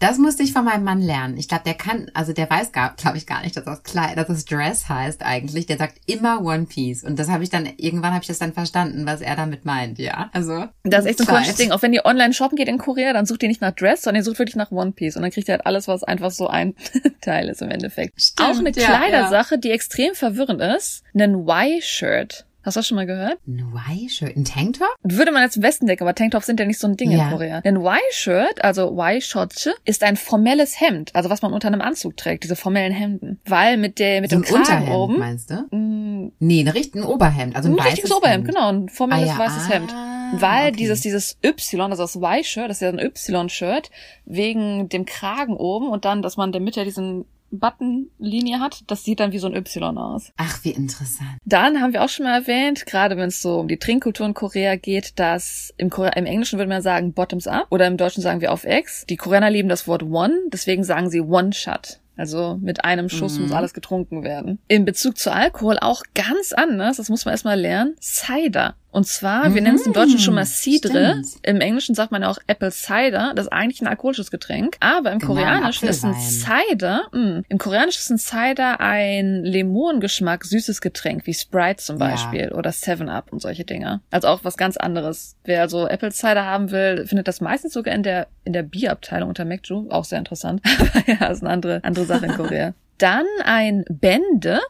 Das 0.00 0.18
musste 0.18 0.42
ich 0.42 0.52
von 0.52 0.66
meinem 0.66 0.84
Mann 0.84 1.00
lernen. 1.00 1.38
Ich 1.38 1.48
glaube, 1.48 1.62
der 1.64 1.72
kann, 1.72 2.10
also 2.12 2.34
der 2.34 2.50
weiß 2.50 2.72
gar, 2.72 2.94
glaube 2.94 3.16
ich 3.16 3.26
gar 3.26 3.42
nicht, 3.42 3.56
dass 3.56 3.64
das 3.64 3.82
Kleid, 3.84 4.18
dass 4.18 4.26
das 4.26 4.44
Dress 4.44 4.86
heißt 4.90 5.22
eigentlich. 5.24 5.64
Der 5.64 5.78
sagt 5.78 5.98
immer 6.04 6.42
One 6.42 6.66
Piece. 6.66 7.04
Und 7.04 7.18
das 7.18 7.30
habe 7.30 7.42
ich 7.42 7.48
dann, 7.48 7.66
irgendwann 7.78 8.12
habe 8.12 8.20
ich 8.20 8.26
das 8.28 8.38
dann 8.38 8.52
verstanden, 8.52 9.06
was 9.06 9.22
er 9.22 9.34
damit 9.34 9.64
meint, 9.64 9.98
ja. 9.98 10.28
Also. 10.34 10.66
Das 10.82 11.04
ist 11.06 11.10
echt 11.10 11.18
so 11.20 11.24
ein 11.24 11.28
komisches 11.34 11.56
Ding. 11.56 11.70
Auch 11.72 11.80
wenn 11.80 11.94
ihr 11.94 12.04
online 12.04 12.34
shoppen 12.34 12.56
geht 12.56 12.68
in 12.68 12.76
Korea, 12.76 13.14
dann 13.14 13.24
sucht 13.24 13.44
ihr 13.44 13.48
nicht 13.48 13.62
nach 13.62 13.70
Dress, 13.72 14.02
sondern 14.02 14.20
ihr 14.20 14.24
sucht 14.24 14.38
wirklich 14.40 14.56
nach 14.56 14.70
One 14.72 14.92
Piece. 14.92 15.16
Und 15.16 15.22
dann 15.22 15.30
kriegt 15.30 15.48
ihr 15.48 15.52
halt 15.54 15.64
alles, 15.64 15.88
was 15.88 16.02
einfach 16.04 16.32
so 16.32 16.48
ein 16.48 16.74
Teil 17.20 17.48
ist 17.48 17.62
im 17.62 17.70
Endeffekt. 17.70 18.20
Stimmt, 18.20 18.48
Auch 18.48 18.58
eine 18.58 18.70
ja, 18.70 18.86
Kleidersache, 18.86 19.58
die 19.58 19.70
extrem 19.70 20.14
verwirrend 20.14 20.60
ist. 20.60 21.02
Ein 21.14 21.34
Y-Shirt. 21.46 22.46
Hast 22.62 22.76
du 22.76 22.78
das 22.78 22.86
schon 22.88 22.96
mal 22.96 23.04
gehört? 23.04 23.36
Ein 23.46 23.74
Y-Shirt, 23.74 24.34
ein 24.36 24.44
Tanktop? 24.46 24.88
Würde 25.02 25.32
man 25.32 25.42
jetzt 25.42 25.56
im 25.58 25.62
Westen 25.62 25.86
denken, 25.86 26.02
aber 26.02 26.14
Tanktops 26.14 26.46
sind 26.46 26.58
ja 26.58 26.64
nicht 26.64 26.78
so 26.78 26.86
ein 26.86 26.96
Ding 26.96 27.10
Ja. 27.10 27.24
in 27.26 27.30
Korea. 27.32 27.60
Ein 27.62 27.76
Y-Shirt, 27.76 28.64
also 28.64 28.90
Y-Shorts, 28.98 29.68
ist 29.84 30.02
ein 30.02 30.16
formelles 30.16 30.80
Hemd, 30.80 31.14
also 31.14 31.28
was 31.28 31.42
man 31.42 31.52
unter 31.52 31.68
einem 31.68 31.82
Anzug 31.82 32.16
trägt, 32.16 32.44
diese 32.44 32.56
formellen 32.56 32.92
Hemden. 32.92 33.38
Weil 33.44 33.76
mit 33.76 33.98
der, 33.98 34.22
mit 34.22 34.30
So 34.30 34.40
dem 34.40 34.54
Unterhemd, 34.54 34.88
oben, 34.88 35.18
meinst 35.18 35.50
du? 35.50 35.56
mh, 35.76 36.30
Nee, 36.38 36.60
ein 36.62 36.68
richtiges 36.68 37.04
Oberhemd, 37.06 37.54
also 37.54 37.68
ein, 37.68 37.74
ein 37.74 37.78
weißes 37.80 37.92
richtiges 37.92 38.12
Oberhemd, 38.16 38.46
Hemd. 38.46 38.54
genau, 38.56 38.68
ein 38.72 38.88
formelles 38.88 39.28
Ah, 39.28 39.32
ja, 39.34 39.38
weißes 39.40 39.62
ah, 39.66 39.68
Hemd. 39.68 39.94
Weil 40.40 40.68
okay. 40.68 40.76
dieses, 40.76 41.00
dieses 41.00 41.38
Y, 41.44 41.90
also 41.90 42.02
das 42.02 42.16
Y-Shirt, 42.16 42.68
das 42.68 42.78
ist 42.78 42.82
ja 42.82 42.88
ein 42.88 42.98
Y-Shirt, 42.98 43.90
wegen 44.24 44.88
dem 44.88 45.04
Kragen 45.04 45.56
oben 45.56 45.88
und 45.88 46.04
dann, 46.04 46.22
dass 46.22 46.36
man 46.36 46.48
in 46.48 46.52
der 46.52 46.60
Mitte 46.60 46.84
diesen 46.84 47.24
Buttonlinie 47.58 48.60
hat, 48.60 48.82
das 48.88 49.04
sieht 49.04 49.20
dann 49.20 49.32
wie 49.32 49.38
so 49.38 49.46
ein 49.46 49.54
Y 49.54 49.96
aus. 49.98 50.32
Ach, 50.36 50.64
wie 50.64 50.70
interessant. 50.70 51.38
Dann 51.44 51.80
haben 51.80 51.92
wir 51.92 52.02
auch 52.02 52.08
schon 52.08 52.26
mal 52.26 52.40
erwähnt, 52.40 52.86
gerade 52.86 53.16
wenn 53.16 53.28
es 53.28 53.40
so 53.40 53.60
um 53.60 53.68
die 53.68 53.78
Trinkkultur 53.78 54.26
in 54.26 54.34
Korea 54.34 54.76
geht, 54.76 55.18
dass 55.18 55.72
im, 55.76 55.90
Korea, 55.90 56.12
im 56.12 56.26
Englischen 56.26 56.58
würde 56.58 56.68
man 56.68 56.82
sagen 56.82 57.12
Bottoms 57.12 57.46
up 57.46 57.66
oder 57.70 57.86
im 57.86 57.96
Deutschen 57.96 58.22
sagen 58.22 58.40
wir 58.40 58.52
auf 58.52 58.64
X. 58.64 59.06
Die 59.08 59.16
Koreaner 59.16 59.50
lieben 59.50 59.68
das 59.68 59.86
Wort 59.86 60.02
One, 60.02 60.34
deswegen 60.52 60.84
sagen 60.84 61.10
sie 61.10 61.20
One 61.20 61.52
Shot. 61.52 62.00
Also 62.16 62.58
mit 62.60 62.84
einem 62.84 63.08
Schuss 63.08 63.40
muss 63.40 63.50
alles 63.50 63.74
getrunken 63.74 64.22
werden. 64.22 64.60
In 64.68 64.84
Bezug 64.84 65.18
zu 65.18 65.32
Alkohol 65.32 65.78
auch 65.80 66.02
ganz 66.14 66.52
anders, 66.52 66.98
das 66.98 67.08
muss 67.08 67.24
man 67.24 67.32
erstmal 67.32 67.58
lernen, 67.58 67.96
Cider. 68.00 68.76
Und 68.94 69.06
zwar, 69.06 69.52
wir 69.54 69.60
nennen 69.60 69.76
es 69.76 69.86
im 69.86 69.92
Deutschen 69.92 70.18
schon 70.20 70.34
mal 70.34 70.46
Cidre. 70.46 70.88
stimmt. 71.22 71.26
Im 71.42 71.60
Englischen 71.60 71.94
sagt 71.94 72.12
man 72.12 72.22
ja 72.22 72.30
auch 72.30 72.38
Apple 72.46 72.70
Cider. 72.70 73.32
Das 73.34 73.46
ist 73.46 73.52
eigentlich 73.52 73.80
ein 73.82 73.88
alkoholisches 73.88 74.30
Getränk. 74.30 74.76
Aber 74.80 75.10
im 75.10 75.18
Genau, 75.18 75.34
Koreanischen 75.34 75.88
ist 75.88 76.04
ein. 76.04 76.14
Cider, 76.14 77.08
mh, 77.12 77.42
im 77.48 77.58
Koreanischen 77.58 77.98
ist 78.00 78.10
ein 78.10 78.18
Cider 78.18 78.80
ein 78.80 79.42
Limonengeschmack, 79.44 80.44
süßes 80.44 80.80
Getränk, 80.80 81.26
wie 81.26 81.34
Sprite 81.34 81.82
zum 81.82 81.98
Ja. 81.98 82.06
Beispiel 82.08 82.52
oder 82.52 82.70
Seven 82.72 83.08
Up 83.08 83.32
und 83.32 83.40
solche 83.42 83.64
Dinge. 83.64 84.00
Also 84.10 84.28
auch 84.28 84.44
was 84.44 84.56
ganz 84.56 84.76
anderes. 84.76 85.36
Wer 85.44 85.62
also 85.62 85.88
Apple 85.88 86.12
Cider 86.12 86.44
haben 86.44 86.70
will, 86.70 87.06
findet 87.06 87.26
das 87.28 87.40
meistens 87.40 87.72
sogar 87.72 87.94
in 87.94 88.02
der, 88.04 88.28
in 88.44 88.52
der 88.52 88.62
Bierabteilung 88.62 89.28
unter 89.28 89.44
McJu. 89.44 89.88
Auch 89.90 90.04
sehr 90.04 90.18
interessant. 90.18 90.62
Ja, 91.06 91.26
ist 91.26 91.42
eine 91.42 91.50
andere, 91.50 91.80
andere 91.82 92.04
Sache 92.06 92.26
in 92.26 92.32
Korea. 92.34 92.72
Dann 92.98 93.26
ein 93.44 93.84
Bände 93.90 94.60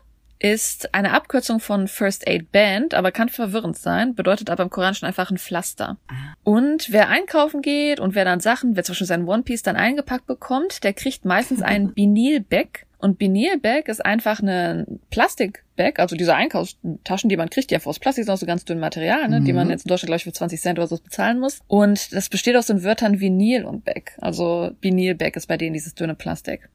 ist 0.45 0.93
eine 0.93 1.13
Abkürzung 1.13 1.59
von 1.59 1.89
First 1.89 2.29
Aid 2.29 2.53
Band, 2.53 2.93
aber 2.93 3.13
kann 3.13 3.31
verwirrend 3.31 3.79
sein, 3.79 4.15
bedeutet 4.15 4.51
aber 4.51 4.63
im 4.63 4.69
Koranischen 4.69 5.09
einfach 5.09 5.31
ein 5.31 5.39
Pflaster. 5.39 5.97
Und 6.43 6.93
wer 6.93 7.09
einkaufen 7.09 7.63
geht 7.63 7.99
und 7.99 8.15
wer 8.15 8.27
dann 8.27 8.41
Sachen, 8.41 8.77
wer 8.77 8.85
zum 8.85 8.93
Beispiel 8.93 9.07
seinen 9.07 9.27
One 9.27 9.45
Piece 9.45 9.63
dann 9.63 9.77
eingepackt 9.77 10.27
bekommt, 10.27 10.85
der 10.85 10.93
kriegt 10.93 11.25
meistens 11.25 11.63
ein 11.63 11.93
Vinylbag. 11.97 12.85
Und 12.99 13.21
Vinylbag 13.21 13.85
ist 13.87 14.05
einfach 14.05 14.41
eine 14.41 14.87
Plastikbag, 15.09 15.99
also 15.99 16.15
diese 16.15 16.35
Einkaufstaschen, 16.35 17.31
die 17.31 17.39
man 17.39 17.49
kriegt, 17.49 17.71
die 17.71 17.75
einfach 17.75 17.89
aus 17.89 17.99
Plastik 17.99 18.25
sind, 18.25 18.33
aus 18.33 18.41
so 18.41 18.47
ganz 18.47 18.67
dünnem 18.67 18.83
Material, 18.83 19.27
ne, 19.29 19.41
die 19.41 19.53
man 19.55 19.71
jetzt 19.71 19.87
in 19.87 19.89
Deutschland, 19.89 20.09
glaube 20.09 20.19
ich, 20.19 20.25
für 20.25 20.33
20 20.33 20.61
Cent 20.61 20.79
oder 20.79 20.89
so 20.89 20.99
bezahlen 20.99 21.39
muss. 21.39 21.61
Und 21.69 22.13
das 22.13 22.29
besteht 22.29 22.57
aus 22.57 22.67
den 22.67 22.85
Wörtern 22.85 23.19
Vinyl 23.19 23.65
und 23.65 23.87
Bag. 23.87 24.13
Also 24.21 24.73
Vinylbag 24.83 25.37
ist 25.37 25.47
bei 25.47 25.57
denen 25.57 25.73
dieses 25.73 25.95
dünne 25.95 26.15
Plastik. 26.15 26.69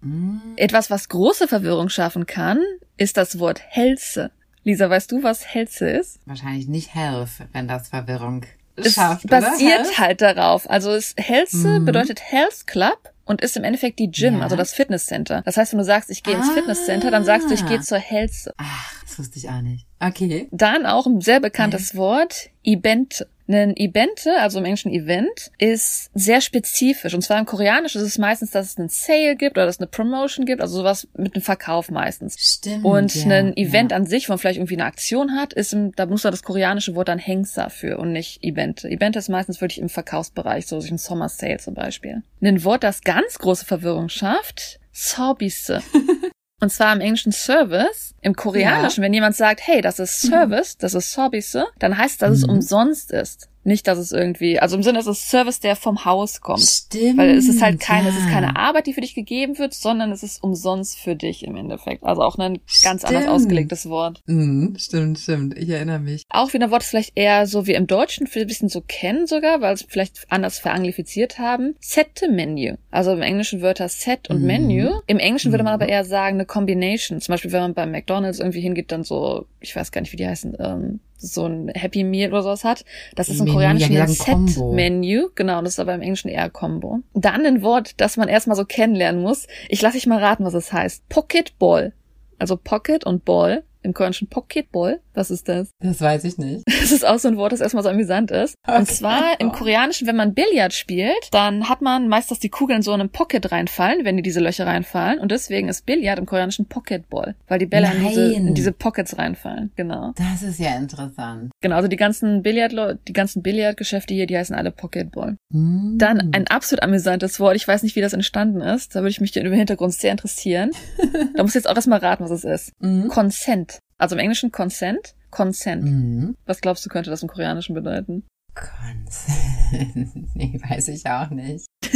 Etwas, 0.56 0.90
was 0.90 1.10
große 1.10 1.48
Verwirrung 1.48 1.90
schaffen 1.90 2.26
kann, 2.26 2.60
ist 3.00 3.18
das 3.18 3.40
Wort 3.40 3.62
Helse. 3.70 4.32
Lisa, 4.64 4.90
weißt 4.90 5.12
du, 5.12 5.24
was 5.24 5.54
Helse 5.54 5.90
ist? 5.90 6.20
Wahrscheinlich 6.26 6.68
nicht 6.68 6.94
Health, 6.94 7.30
wenn 7.54 7.68
das 7.68 7.88
Verwirrung 7.90 8.46
Es 8.76 8.94
schafft, 8.94 9.26
oder? 9.26 9.42
basiert 9.42 9.86
Health? 9.86 9.98
halt 9.98 10.22
darauf. 10.22 10.70
Also 10.70 10.92
es 10.92 11.16
Helse 11.18 11.80
bedeutet 11.80 12.22
Health 12.22 12.68
Club 12.68 13.00
und 13.26 13.42
ist 13.42 13.56
im 13.58 13.64
Endeffekt 13.64 14.00
die 14.00 14.12
Gym, 14.12 14.38
Ja. 14.38 14.44
also 14.44 14.56
das 14.56 14.74
Fitnesscenter. 14.74 15.42
Das 15.46 15.56
heißt, 15.58 15.72
wenn 15.72 15.80
du 15.80 15.86
sagst, 15.86 16.10
ich 16.10 16.24
gehe 16.24 16.36
ins 16.36 16.50
Ah. 16.50 16.54
Fitnesscenter, 16.54 17.10
dann 17.12 17.24
sagst 17.24 17.50
du, 17.50 17.54
ich 17.54 17.66
gehe 17.66 17.80
zur 17.82 18.00
Helse. 18.00 18.54
Ach, 18.58 19.04
das 19.04 19.18
wusste 19.18 19.40
ich 19.40 19.50
auch 19.50 19.62
nicht. 19.62 19.86
Okay. 20.00 20.48
Dann 20.52 20.86
auch 20.86 21.06
ein 21.08 21.22
sehr 21.22 21.40
bekanntes 21.40 21.96
Wort, 21.96 22.50
Ibente. 22.64 23.28
Ein 23.50 23.76
Ibente, 23.76 24.40
also 24.40 24.60
im 24.60 24.66
Englischen 24.66 24.92
Event, 24.92 25.52
ist 25.58 26.12
sehr 26.14 26.40
spezifisch. 26.40 27.16
Und 27.16 27.24
zwar 27.24 27.40
im 27.40 27.48
Koreanischen 27.48 28.00
ist 28.00 28.08
es 28.08 28.18
meistens, 28.20 28.52
dass 28.52 28.68
es 28.68 28.78
einen 28.78 28.90
Sale 28.90 29.36
gibt 29.36 29.58
oder 29.58 29.66
dass 29.66 29.78
es 29.78 29.82
eine 29.82 29.88
Promotion 29.88 30.46
gibt, 30.46 30.62
also 30.62 30.78
sowas 30.78 31.08
mit 31.18 31.34
einem 31.34 31.42
Verkauf 31.42 31.90
meistens. 31.90 32.38
Stimmt. 32.38 32.86
Und 32.86 33.16
ja, 33.16 33.38
ein 33.38 33.58
Event 33.58 33.90
ja. 33.90 33.98
an 33.98 34.06
sich, 34.06 34.30
wo 34.30 34.34
man 34.34 34.38
vielleicht 34.38 34.60
irgendwie 34.60 34.76
eine 34.76 34.86
Aktion 34.86 35.36
hat, 35.36 35.54
ist, 35.54 35.74
im, 35.74 35.94
da 35.96 36.06
muss 36.06 36.24
man 36.24 36.32
das 36.32 36.44
koreanische 36.44 36.94
Wort 36.94 37.08
dann 37.08 37.18
Hengsa 37.18 37.70
für 37.70 37.98
und 37.98 38.12
nicht 38.12 38.44
Event. 38.44 38.86
Event 38.86 39.16
ist 39.16 39.30
meistens 39.30 39.62
wirklich 39.62 39.80
im 39.80 39.90
Verkaufsbereich, 39.90 40.68
so 40.68 40.80
ein 40.80 40.98
Summer 41.00 41.30
Sale 41.30 41.58
zum 41.58 41.74
Beispiel. 41.74 42.22
Ein 42.42 42.64
Wort, 42.64 42.84
das 42.84 43.02
ganz 43.02 43.40
große 43.40 43.66
Verwirrung 43.66 44.10
schafft, 44.10 44.80
Sorbisse. 44.92 45.82
Und 46.60 46.72
zwar 46.72 46.94
im 46.94 47.00
englischen 47.02 47.32
Service. 47.32 48.14
Im 48.22 48.36
Koreanischen, 48.36 49.02
wenn 49.04 49.14
jemand 49.14 49.36
sagt, 49.36 49.62
hey, 49.66 49.82
das 49.82 50.00
ist 50.00 50.22
Service, 50.22 50.78
das 50.78 50.94
ist 50.94 51.14
Sorbisse, 51.14 51.66
dann 51.80 51.98
heißt 51.98 52.14
es, 52.14 52.18
dass 52.18 52.32
es 52.38 52.44
Mhm. 52.44 52.50
umsonst 52.56 53.12
ist. 53.12 53.48
Nicht, 53.64 53.88
dass 53.88 53.98
es 53.98 54.12
irgendwie, 54.14 54.60
also 54.60 54.78
im 54.78 54.84
Sinne, 54.84 55.00
es 55.00 55.08
ist 55.08 55.30
Service, 55.30 55.60
der 55.60 55.76
vom 55.76 56.06
Haus 56.06 56.40
kommt. 56.42 56.62
Stimmt. 56.62 57.18
Weil 57.18 57.32
es 57.38 57.48
ist 57.50 57.62
halt 57.62 57.80
keine, 57.80 58.10
ja. 58.10 58.16
es 58.16 58.18
ist 58.22 58.30
keine 58.30 58.56
Arbeit, 58.56 58.88
die 58.88 58.94
für 58.94 59.02
dich 59.02 59.16
gegeben 59.16 59.58
wird, 59.60 59.74
sondern 59.74 60.12
es 60.12 60.24
ist 60.24 60.42
umsonst 60.42 60.98
für 60.98 61.16
dich 61.16 61.44
im 61.46 61.56
Endeffekt. 61.58 62.04
Also 62.04 62.22
auch 62.22 62.38
ein 62.38 62.60
ganz 62.84 63.04
anders 63.04 63.24
Stimmt. 63.24 63.28
ausgelegtes 63.36 63.90
Wort. 63.90 64.22
Mhm, 64.28 64.76
stimmt, 64.80 65.20
stimmt. 65.20 65.58
Ich 65.58 65.70
erinnere 65.70 66.00
mich. 66.00 66.24
Auch 66.30 66.54
wieder 66.54 66.66
ein 66.68 66.72
Wort, 66.72 66.84
das 66.84 66.90
vielleicht 66.90 67.12
eher 67.16 67.46
so 67.48 67.68
wie 67.68 67.74
im 67.74 67.86
Deutschen 67.88 68.28
ein 68.34 68.48
bisschen 68.48 68.70
so 68.70 68.82
kennen 68.88 69.28
sogar, 69.28 69.60
weil 69.62 69.74
es 69.74 69.86
vielleicht 69.88 70.26
anders 70.30 70.58
veranglifiziert 70.60 71.38
haben. 71.38 71.76
Sette 71.80 72.30
Menu. 72.30 72.76
Also 72.92 73.12
im 73.12 73.22
Englischen 73.22 73.62
Wörter 73.62 73.90
Set 73.90 74.30
und 74.30 74.40
Mhm. 74.42 74.48
Menu. 74.48 74.90
Im 75.08 75.20
Englischen 75.20 75.52
würde 75.52 75.64
man 75.66 75.74
Mhm. 75.74 75.82
aber 75.82 75.90
eher 75.90 76.06
sagen 76.06 76.38
eine 76.38 76.46
Combination. 76.46 77.20
Zum 77.20 77.34
Beispiel, 77.34 77.52
wenn 77.52 77.62
man 77.62 77.74
beim 77.74 77.92
McDonalds 77.92 78.40
irgendwie 78.40 78.62
hingeht, 78.62 78.92
dann 78.92 79.04
so, 79.04 79.46
ich 79.60 79.76
weiß 79.76 79.92
gar 79.92 80.02
nicht, 80.02 80.14
wie 80.14 80.18
die 80.18 80.28
heißen, 80.28 80.56
ähm, 80.60 81.00
so 81.20 81.46
ein 81.46 81.70
Happy 81.70 82.04
Meal 82.04 82.32
oder 82.32 82.44
sowas 82.44 82.64
hat. 82.64 82.86
Das 83.16 83.30
ist 83.30 83.40
im 83.40 83.48
Koreanischen 83.48 83.94
ja, 83.94 84.04
ein. 84.04 84.08
Set-Menü. 84.08 85.28
Genau, 85.36 85.62
das 85.62 85.74
ist 85.74 85.80
aber 85.80 85.94
im 85.94 86.02
Englischen 86.02 86.30
eher 86.30 86.50
Combo. 86.50 87.00
Dann 87.14 87.46
ein 87.46 87.62
Wort, 87.62 88.00
das 88.00 88.18
man 88.18 88.28
erstmal 88.28 88.56
so 88.56 88.66
kennenlernen 88.66 89.22
muss. 89.22 89.48
Ich 89.68 89.82
lasse 89.82 89.98
dich 89.98 90.08
mal 90.08 90.24
raten, 90.24 90.46
was 90.46 90.54
es 90.54 90.74
heißt. 90.74 91.08
Pocket 91.10 91.58
Ball. 91.60 91.94
Also 92.38 92.58
Pocket 92.58 93.04
und 93.06 93.26
Ball. 93.26 93.64
Im 93.82 93.94
Koreanischen 93.94 94.28
Pocket 94.28 94.72
Ball. 94.72 95.02
Was 95.20 95.32
ist 95.32 95.50
das? 95.50 95.72
Das 95.82 96.00
weiß 96.00 96.24
ich 96.24 96.38
nicht. 96.38 96.64
Das 96.80 96.94
ist 96.94 97.06
auch 97.06 97.20
so 97.20 97.28
ein 97.28 97.36
Wort, 97.36 97.52
das 97.52 97.60
erstmal 97.60 97.84
so 97.84 97.90
amüsant 97.90 98.32
ist. 98.32 98.56
Und 98.66 98.74
Okay. 98.74 98.86
zwar 98.86 99.40
im 99.42 99.52
Koreanischen, 99.52 100.08
wenn 100.08 100.16
man 100.16 100.34
Billard 100.34 100.74
spielt, 100.74 101.28
dann 101.32 101.68
hat 101.68 101.82
man 101.82 102.08
meist, 102.08 102.32
dass 102.32 102.40
die 102.40 102.48
Kugeln 102.50 102.82
so 102.82 102.94
in 102.94 103.02
einem 103.02 103.10
Pocket 103.12 103.52
reinfallen, 103.52 104.06
wenn 104.06 104.16
die 104.16 104.24
diese 104.24 104.40
Löcher 104.40 104.66
reinfallen. 104.66 105.20
Und 105.20 105.30
deswegen 105.32 105.68
ist 105.68 105.86
Billard 105.86 106.18
im 106.20 106.26
Koreanischen 106.26 106.68
Pocketball, 106.68 107.36
weil 107.48 107.60
die 107.60 107.66
Bälle 107.66 107.92
in 107.94 108.08
diese, 108.08 108.34
in 108.34 108.54
diese 108.56 108.72
Pockets 108.72 109.18
reinfallen. 109.18 109.72
Genau. 109.76 110.14
Das 110.16 110.42
ist 110.42 110.58
ja 110.58 110.76
interessant. 110.78 111.52
Genau, 111.62 111.76
also 111.76 111.90
die 111.90 111.98
ganzen 111.98 112.42
Billard, 112.42 112.98
die 113.08 113.14
ganzen 113.14 113.44
Billardgeschäfte 113.44 114.14
hier, 114.14 114.26
die 114.26 114.38
heißen 114.38 114.56
alle 114.56 114.72
Pocketball. 114.72 115.36
Mhm. 115.52 115.96
Dann 115.98 116.32
ein 116.34 116.48
absolut 116.48 116.82
amüsantes 116.82 117.40
Wort. 117.42 117.58
Ich 117.58 117.68
weiß 117.68 117.84
nicht, 117.84 117.96
wie 117.98 118.02
das 118.02 118.14
entstanden 118.14 118.62
ist. 118.62 118.96
Da 118.96 119.02
würde 119.02 119.10
ich 119.10 119.20
mich 119.22 119.36
über 119.36 119.50
den 119.50 119.54
Hintergrund 119.54 119.94
sehr 119.94 120.12
interessieren. 120.12 120.72
da 121.36 121.44
muss 121.44 121.52
ich 121.52 121.56
jetzt 121.56 121.70
auch 121.70 121.76
erstmal 121.76 122.00
raten, 122.00 122.24
was 122.24 122.32
es 122.32 122.46
ist. 122.46 122.72
Mhm. 122.80 123.10
Consent. 123.10 123.80
Also 124.00 124.16
im 124.16 124.20
Englischen 124.20 124.52
Consent. 124.52 125.14
Consent. 125.30 125.84
Mhm. 125.84 126.36
Was 126.48 126.62
glaubst 126.62 126.84
du, 126.86 126.90
könnte 126.90 127.12
das 127.12 127.22
im 127.22 127.30
Koreanischen 127.30 127.76
bedeuten? 127.76 128.24
Consent. 128.56 130.10
nee, 130.34 130.60
weiß 130.68 130.88
ich 130.88 131.06
auch 131.08 131.30
nicht. 131.30 131.66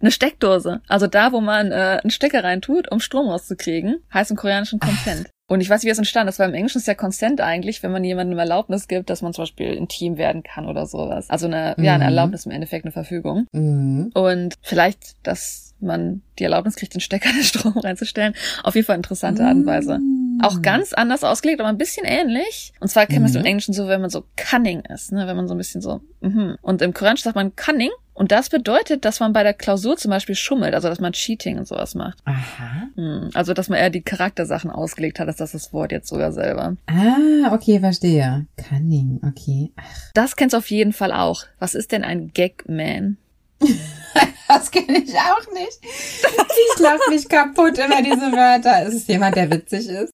Eine 0.00 0.10
Steckdose. 0.10 0.80
Also 0.88 1.06
da, 1.06 1.32
wo 1.32 1.40
man 1.40 1.70
äh, 1.72 2.00
einen 2.02 2.10
Stecker 2.10 2.42
reintut, 2.44 2.90
um 2.90 3.00
Strom 3.00 3.28
rauszukriegen, 3.28 3.98
heißt 4.12 4.30
im 4.30 4.36
Koreanischen 4.36 4.80
Consent. 4.80 5.30
Und 5.50 5.60
ich 5.60 5.70
weiß, 5.70 5.82
wie 5.84 5.88
es 5.88 5.98
entstanden 5.98 6.28
ist, 6.28 6.38
weil 6.38 6.48
im 6.50 6.54
Englischen 6.54 6.78
ist 6.78 6.86
ja 6.86 6.94
Consent 6.94 7.40
eigentlich, 7.40 7.82
wenn 7.82 7.90
man 7.90 8.04
jemandem 8.04 8.38
Erlaubnis 8.38 8.86
gibt, 8.86 9.08
dass 9.08 9.22
man 9.22 9.32
zum 9.32 9.42
Beispiel 9.42 9.72
intim 9.72 10.18
werden 10.18 10.42
kann 10.42 10.66
oder 10.66 10.86
sowas. 10.86 11.30
Also 11.30 11.46
eine, 11.46 11.74
ja, 11.78 11.94
eine 11.94 12.04
Mhm. 12.04 12.08
Erlaubnis 12.10 12.44
im 12.46 12.52
Endeffekt, 12.52 12.84
eine 12.84 12.92
Verfügung. 12.92 13.46
Mhm. 13.52 14.10
Und 14.14 14.54
vielleicht, 14.62 15.16
dass 15.26 15.74
man 15.80 16.22
die 16.38 16.44
Erlaubnis 16.44 16.76
kriegt, 16.76 16.92
den 16.94 17.00
Stecker 17.00 17.30
in 17.30 17.36
den 17.36 17.44
Strom 17.44 17.72
reinzustellen. 17.78 18.34
Auf 18.62 18.74
jeden 18.74 18.86
Fall 18.86 18.96
interessante 18.96 19.44
Art 19.44 19.54
und 19.54 19.66
Weise. 19.66 20.00
Mhm. 20.38 20.44
Auch 20.44 20.62
ganz 20.62 20.92
anders 20.92 21.24
ausgelegt, 21.24 21.60
aber 21.60 21.68
ein 21.68 21.78
bisschen 21.78 22.06
ähnlich. 22.06 22.72
Und 22.80 22.88
zwar 22.88 23.06
kennt 23.06 23.20
man 23.20 23.28
es 23.28 23.34
Mhm. 23.34 23.40
im 23.40 23.46
Englischen 23.46 23.74
so, 23.74 23.88
wenn 23.88 24.00
man 24.00 24.10
so 24.10 24.24
cunning 24.36 24.80
ist, 24.82 25.12
ne? 25.12 25.26
wenn 25.26 25.36
man 25.36 25.48
so 25.48 25.54
ein 25.54 25.58
bisschen 25.58 25.80
so, 25.80 26.00
mhm. 26.20 26.56
Und 26.62 26.80
im 26.82 26.94
Koreanischen 26.94 27.24
sagt 27.24 27.36
man 27.36 27.54
cunning. 27.56 27.90
Und 28.14 28.32
das 28.32 28.48
bedeutet, 28.50 29.04
dass 29.04 29.20
man 29.20 29.32
bei 29.32 29.44
der 29.44 29.54
Klausur 29.54 29.96
zum 29.96 30.10
Beispiel 30.10 30.34
schummelt, 30.34 30.74
also 30.74 30.88
dass 30.88 30.98
man 30.98 31.12
Cheating 31.12 31.56
und 31.58 31.68
sowas 31.68 31.94
macht. 31.94 32.18
Aha. 32.24 32.88
Hm. 32.96 33.30
Also 33.32 33.54
dass 33.54 33.68
man 33.68 33.78
eher 33.78 33.90
die 33.90 34.02
Charaktersachen 34.02 34.72
ausgelegt 34.72 35.20
hat, 35.20 35.28
als 35.28 35.36
das 35.36 35.52
das 35.52 35.72
Wort 35.72 35.92
jetzt 35.92 36.08
sogar 36.08 36.32
selber. 36.32 36.74
Ah, 36.88 37.52
okay, 37.52 37.78
verstehe. 37.78 38.46
Cunning, 38.56 39.20
okay. 39.24 39.70
Das 40.14 40.34
kennst 40.34 40.54
du 40.54 40.58
auf 40.58 40.68
jeden 40.70 40.92
Fall 40.92 41.12
auch. 41.12 41.44
Was 41.60 41.76
ist 41.76 41.92
denn 41.92 42.02
ein 42.02 42.32
Gagman? 42.34 43.18
Das 44.48 44.70
kenne 44.70 44.96
ich 45.04 45.14
auch 45.14 45.52
nicht. 45.52 45.78
Ich 45.82 46.80
lach 46.80 46.98
mich 47.10 47.28
kaputt 47.28 47.76
über 47.76 48.00
diese 48.02 48.32
Wörter. 48.32 48.82
Ist 48.86 48.94
es 48.94 49.06
jemand, 49.06 49.36
der 49.36 49.50
witzig 49.50 49.86
ist? 49.88 50.10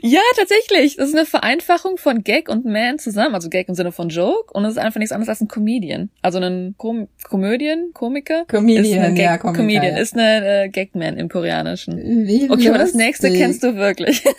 Ja, 0.00 0.20
tatsächlich. 0.36 0.96
Das 0.96 1.08
ist 1.08 1.14
eine 1.14 1.24
Vereinfachung 1.26 1.96
von 1.96 2.22
Gag 2.24 2.48
und 2.48 2.64
Man 2.64 2.98
zusammen. 2.98 3.34
Also 3.34 3.48
Gag 3.48 3.68
im 3.68 3.74
Sinne 3.74 3.92
von 3.92 4.08
Joke. 4.08 4.52
Und 4.52 4.64
es 4.64 4.72
ist 4.72 4.78
einfach 4.78 4.98
nichts 4.98 5.12
anderes 5.12 5.28
als 5.28 5.40
ein 5.40 5.48
Comedian. 5.48 6.10
Also 6.22 6.38
ein 6.38 6.74
Kom 6.76 7.08
Komödien, 7.24 7.90
Komiker. 7.94 8.44
Comedian, 8.46 9.16
ja, 9.16 9.38
Komiker, 9.38 9.56
Comedian 9.62 9.94
ja. 9.96 9.98
ist 10.00 10.14
eine 10.14 10.64
äh, 10.64 10.68
Gagman 10.68 11.16
im 11.18 11.28
Koreanischen. 11.28 12.26
Wie 12.26 12.50
Okay, 12.50 12.68
aber 12.68 12.78
das 12.78 12.94
nächste 12.94 13.28
lustig. 13.28 13.42
kennst 13.42 13.62
du 13.62 13.76
wirklich. 13.76 14.22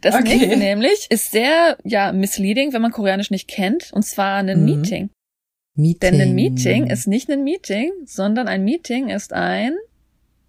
Das 0.00 0.14
Okay. 0.14 0.36
nächste 0.36 0.56
nämlich 0.56 1.06
ist 1.10 1.30
sehr, 1.30 1.76
ja, 1.84 2.12
misleading, 2.12 2.72
wenn 2.72 2.82
man 2.82 2.90
Koreanisch 2.92 3.30
nicht 3.30 3.48
kennt. 3.48 3.90
Und 3.92 4.02
zwar 4.04 4.36
ein 4.36 4.46
Mhm. 4.60 4.64
Meeting. 4.64 5.10
Meeting. 5.74 6.10
Denn 6.12 6.20
ein 6.20 6.34
Meeting 6.34 6.86
ist 6.88 7.06
nicht 7.06 7.30
ein 7.30 7.44
Meeting, 7.44 7.92
sondern 8.04 8.48
ein 8.48 8.64
Meeting 8.64 9.08
ist 9.10 9.32
ein 9.32 9.74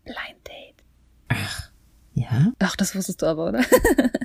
Blind 0.06 0.18
Date. 0.48 0.69
Ach, 2.60 2.76
das 2.76 2.96
wusstest 2.96 3.22
du 3.22 3.26
aber, 3.26 3.48
oder? 3.48 3.64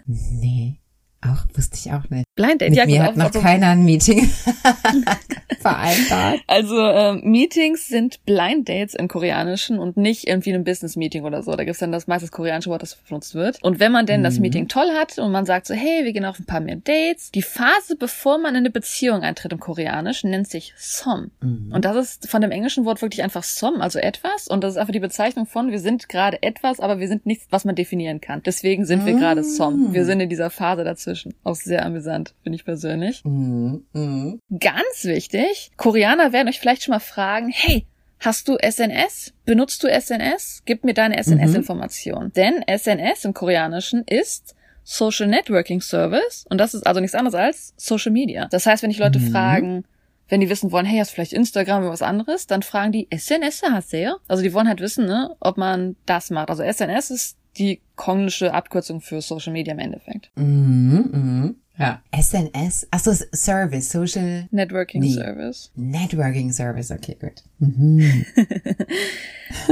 Nee. 0.06 0.78
Auch 1.24 1.56
wusste 1.56 1.76
ich 1.76 1.92
auch 1.92 2.08
nicht. 2.10 2.24
Blind 2.36 2.60
Date, 2.60 2.70
Mit 2.70 2.78
ja, 2.78 2.86
mir 2.86 3.02
hat 3.02 3.16
noch 3.16 3.26
also, 3.26 3.40
keiner 3.40 3.68
ein 3.68 3.84
Meeting 3.84 4.28
vereinbart. 5.60 6.40
Also 6.46 6.78
ähm, 6.78 7.20
Meetings 7.24 7.88
sind 7.88 8.24
Blind 8.24 8.68
Dates 8.68 8.94
im 8.94 9.08
Koreanischen 9.08 9.78
und 9.78 9.96
nicht 9.96 10.26
irgendwie 10.26 10.52
ein 10.52 10.64
Business 10.64 10.96
Meeting 10.96 11.24
oder 11.24 11.42
so. 11.42 11.54
Da 11.56 11.64
gibt's 11.64 11.80
dann 11.80 11.92
das 11.92 12.06
meiste 12.06 12.28
koreanische 12.28 12.70
Wort, 12.70 12.82
das 12.82 12.96
benutzt 13.08 13.34
wird. 13.34 13.62
Und 13.62 13.80
wenn 13.80 13.92
man 13.92 14.06
denn 14.06 14.22
das 14.22 14.36
Mhm. 14.36 14.42
Meeting 14.42 14.68
toll 14.68 14.90
hat 14.98 15.18
und 15.18 15.32
man 15.32 15.46
sagt 15.46 15.66
so, 15.66 15.74
hey, 15.74 16.04
wir 16.04 16.12
gehen 16.12 16.24
auf 16.24 16.38
ein 16.38 16.44
paar 16.44 16.60
mehr 16.60 16.76
Dates, 16.76 17.30
die 17.30 17.42
Phase, 17.42 17.96
bevor 17.98 18.38
man 18.38 18.50
in 18.54 18.58
eine 18.58 18.70
Beziehung 18.70 19.22
eintritt 19.22 19.52
im 19.52 19.60
Koreanischen, 19.60 20.30
nennt 20.30 20.48
sich 20.48 20.74
Som. 20.76 21.30
Mhm. 21.40 21.72
Und 21.72 21.84
das 21.84 21.96
ist 21.96 22.28
von 22.28 22.42
dem 22.42 22.50
englischen 22.50 22.84
Wort 22.84 23.00
wirklich 23.00 23.22
einfach 23.22 23.44
Som, 23.44 23.80
also 23.80 23.98
etwas. 23.98 24.48
Und 24.48 24.62
das 24.64 24.72
ist 24.72 24.76
einfach 24.78 24.92
die 24.92 25.00
Bezeichnung 25.00 25.46
von, 25.46 25.70
wir 25.70 25.78
sind 25.80 26.08
gerade 26.08 26.42
etwas, 26.42 26.80
aber 26.80 26.98
wir 26.98 27.08
sind 27.08 27.26
nichts, 27.26 27.46
was 27.50 27.64
man 27.64 27.74
definieren 27.74 28.20
kann. 28.20 28.42
Deswegen 28.44 28.84
sind 28.84 29.06
wir 29.06 29.14
gerade 29.14 29.44
Som. 29.44 29.94
Wir 29.94 30.04
sind 30.04 30.20
in 30.20 30.28
dieser 30.28 30.50
Phase 30.50 30.84
dazwischen. 30.84 31.13
Auch 31.42 31.54
sehr 31.56 31.85
amüsant, 31.85 32.35
finde 32.42 32.56
ich 32.56 32.64
persönlich. 32.64 33.25
Mhm. 33.25 33.85
Mhm. 33.92 34.40
Ganz 34.61 35.04
wichtig, 35.04 35.71
Koreaner 35.76 36.33
werden 36.33 36.49
euch 36.49 36.61
vielleicht 36.61 36.83
schon 36.83 36.92
mal 36.92 37.00
fragen, 37.00 37.49
hey, 37.50 37.87
hast 38.21 38.49
du 38.49 38.56
SNS? 38.61 39.33
Benutzt 39.44 39.83
du 39.83 39.88
SNS? 39.88 40.62
Gib 40.64 40.85
mir 40.85 40.94
deine 40.94 41.16
SNS-Information. 41.23 42.33
Denn 42.35 42.64
SNS 42.66 43.25
im 43.25 43.35
Koreanischen 43.35 44.04
ist 44.04 44.54
Social 44.83 45.26
Networking 45.26 45.80
Service 45.80 46.44
und 46.50 46.59
das 46.59 46.75
ist 46.75 46.87
also 46.87 47.00
nichts 47.00 47.14
anderes 47.14 47.35
als 47.35 47.75
Social 47.76 48.12
Media. 48.12 48.47
Das 48.50 48.66
heißt, 48.66 48.83
wenn 48.83 48.90
ich 48.90 48.99
Leute 48.99 49.18
Mhm. 49.18 49.30
fragen, 49.33 49.85
wenn 50.28 50.40
die 50.40 50.49
wissen 50.49 50.73
wollen, 50.73 50.87
hey, 50.87 50.99
hast 50.99 51.11
du 51.11 51.14
vielleicht 51.16 51.33
Instagram 51.33 51.83
oder 51.83 51.92
was 51.92 52.02
anderes, 52.02 52.47
dann 52.47 52.62
fragen 52.62 52.92
die 52.92 53.09
SNS 53.14 53.62
haseyo? 53.62 54.16
Also 54.28 54.42
die 54.42 54.52
wollen 54.52 54.68
halt 54.68 54.80
wissen, 54.80 55.06
ne, 55.06 55.35
ob 55.40 55.56
man 55.59 55.97
das 56.06 56.30
macht. 56.30 56.50
Also 56.50 56.62
SNS 56.62 57.11
ist 57.11 57.37
die 57.58 57.80
konglische 57.96 58.52
Abkürzung 58.52 59.00
für 59.00 59.20
Social 59.20 59.52
Media 59.52 59.73
im 59.73 59.78
Endeffekt. 59.78 60.30
Mhm. 60.37 61.11
Mhm. 61.12 61.56
Ja. 61.76 62.00
SNS. 62.16 62.87
Achso, 62.92 63.12
Service, 63.34 63.90
Social 63.90 64.46
Networking 64.52 65.00
Nee. 65.00 65.12
Service. 65.12 65.73
Networking 65.75 66.52
Service. 66.52 66.90
Okay, 66.92 67.16
gut. 67.20 67.42
Mhm. 67.58 68.25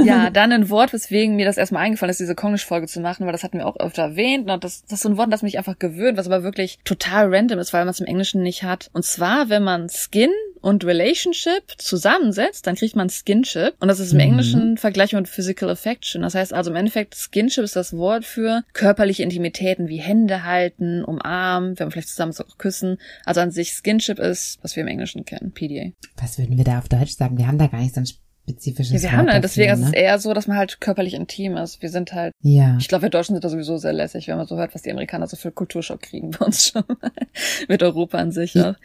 Ja, 0.03 0.29
dann 0.29 0.51
ein 0.51 0.69
Wort, 0.69 0.93
weswegen 0.93 1.35
mir 1.35 1.45
das 1.45 1.57
erstmal 1.57 1.83
eingefallen 1.83 2.09
ist, 2.09 2.19
diese 2.19 2.35
Konglisch-Folge 2.35 2.87
zu 2.87 3.01
machen, 3.01 3.25
weil 3.25 3.31
das 3.33 3.43
hatten 3.43 3.57
wir 3.57 3.67
auch 3.67 3.77
öfter 3.77 4.03
erwähnt. 4.03 4.49
Und 4.49 4.63
das, 4.63 4.83
das 4.83 4.93
ist 4.93 5.01
so 5.01 5.09
ein 5.09 5.17
Wort, 5.17 5.31
das 5.31 5.41
mich 5.41 5.57
einfach 5.57 5.77
gewöhnt, 5.77 6.17
was 6.17 6.25
aber 6.27 6.43
wirklich 6.43 6.79
total 6.85 7.33
random 7.33 7.59
ist, 7.59 7.73
weil 7.73 7.81
man 7.83 7.89
es 7.91 7.99
im 7.99 8.05
Englischen 8.05 8.41
nicht 8.43 8.63
hat. 8.63 8.89
Und 8.93 9.03
zwar, 9.03 9.49
wenn 9.49 9.63
man 9.63 9.89
Skin 9.89 10.29
und 10.63 10.85
Relationship 10.85 11.61
zusammensetzt, 11.77 12.65
dann 12.65 12.75
kriegt 12.75 12.95
man 12.95 13.09
Skinship. 13.09 13.75
Und 13.81 13.89
das 13.89 13.99
ist 13.99 14.13
im 14.13 14.17
Mhm. 14.17 14.23
Englischen 14.23 14.77
vergleichbar 14.77 15.19
mit 15.19 15.29
Physical 15.29 15.69
Affection. 15.69 16.21
Das 16.21 16.35
heißt 16.35 16.53
also 16.53 16.71
im 16.71 16.77
Endeffekt, 16.77 17.15
Skinship 17.15 17.65
ist 17.65 17.75
das 17.75 17.91
Wort 17.97 18.23
für 18.23 18.63
körperliche 18.71 19.23
Intimitäten 19.23 19.89
wie 19.89 19.97
Hände 19.97 20.43
halten, 20.45 21.03
umarmen, 21.03 21.77
wenn 21.77 21.87
man 21.87 21.91
vielleicht 21.91 22.09
zusammen 22.09 22.31
so 22.31 22.45
auch 22.45 22.57
küssen. 22.57 22.97
Also 23.25 23.41
an 23.41 23.51
sich 23.51 23.73
Skinship 23.73 24.19
ist, 24.19 24.57
was 24.61 24.75
wir 24.77 24.81
im 24.83 24.87
Englischen 24.87 25.25
kennen, 25.25 25.51
PDA. 25.51 25.91
Was 26.15 26.39
würden 26.39 26.57
wir 26.57 26.63
da 26.63 26.79
auf 26.79 26.87
Deutsch 26.87 27.17
sagen? 27.17 27.37
Wir 27.37 27.47
haben 27.47 27.57
da 27.57 27.67
gar 27.67 27.81
nicht 27.81 27.93
so 27.93 27.99
ein 28.01 28.07
spezifisches 28.43 29.01
Ja, 29.01 29.01
wir 29.01 29.09
Wort 29.09 29.17
haben 29.17 29.27
ja, 29.27 29.33
dafür, 29.33 29.41
deswegen 29.41 29.73
ist 29.73 29.79
es 29.79 29.91
ne? 29.91 29.97
eher 29.97 30.19
so, 30.19 30.33
dass 30.33 30.47
man 30.47 30.57
halt 30.57 30.81
körperlich 30.81 31.13
intim 31.13 31.55
ist. 31.57 31.81
Wir 31.81 31.89
sind 31.89 32.13
halt 32.13 32.33
Ja. 32.41 32.77
Ich 32.79 32.87
glaube, 32.87 33.03
wir 33.03 33.09
Deutschen 33.09 33.35
sind 33.35 33.43
da 33.43 33.49
sowieso 33.49 33.77
sehr 33.77 33.93
lässig, 33.93 34.27
wenn 34.27 34.37
man 34.37 34.47
so 34.47 34.57
hört, 34.57 34.73
was 34.75 34.81
die 34.81 34.91
Amerikaner 34.91 35.27
so 35.27 35.37
für 35.37 35.51
Kulturschock 35.51 36.01
kriegen 36.01 36.31
bei 36.31 36.45
uns 36.45 36.67
schon. 36.69 36.83
Mit 37.67 37.81
Europa 37.83 38.17
an 38.17 38.31
sich 38.31 38.59
auch. 38.59 38.75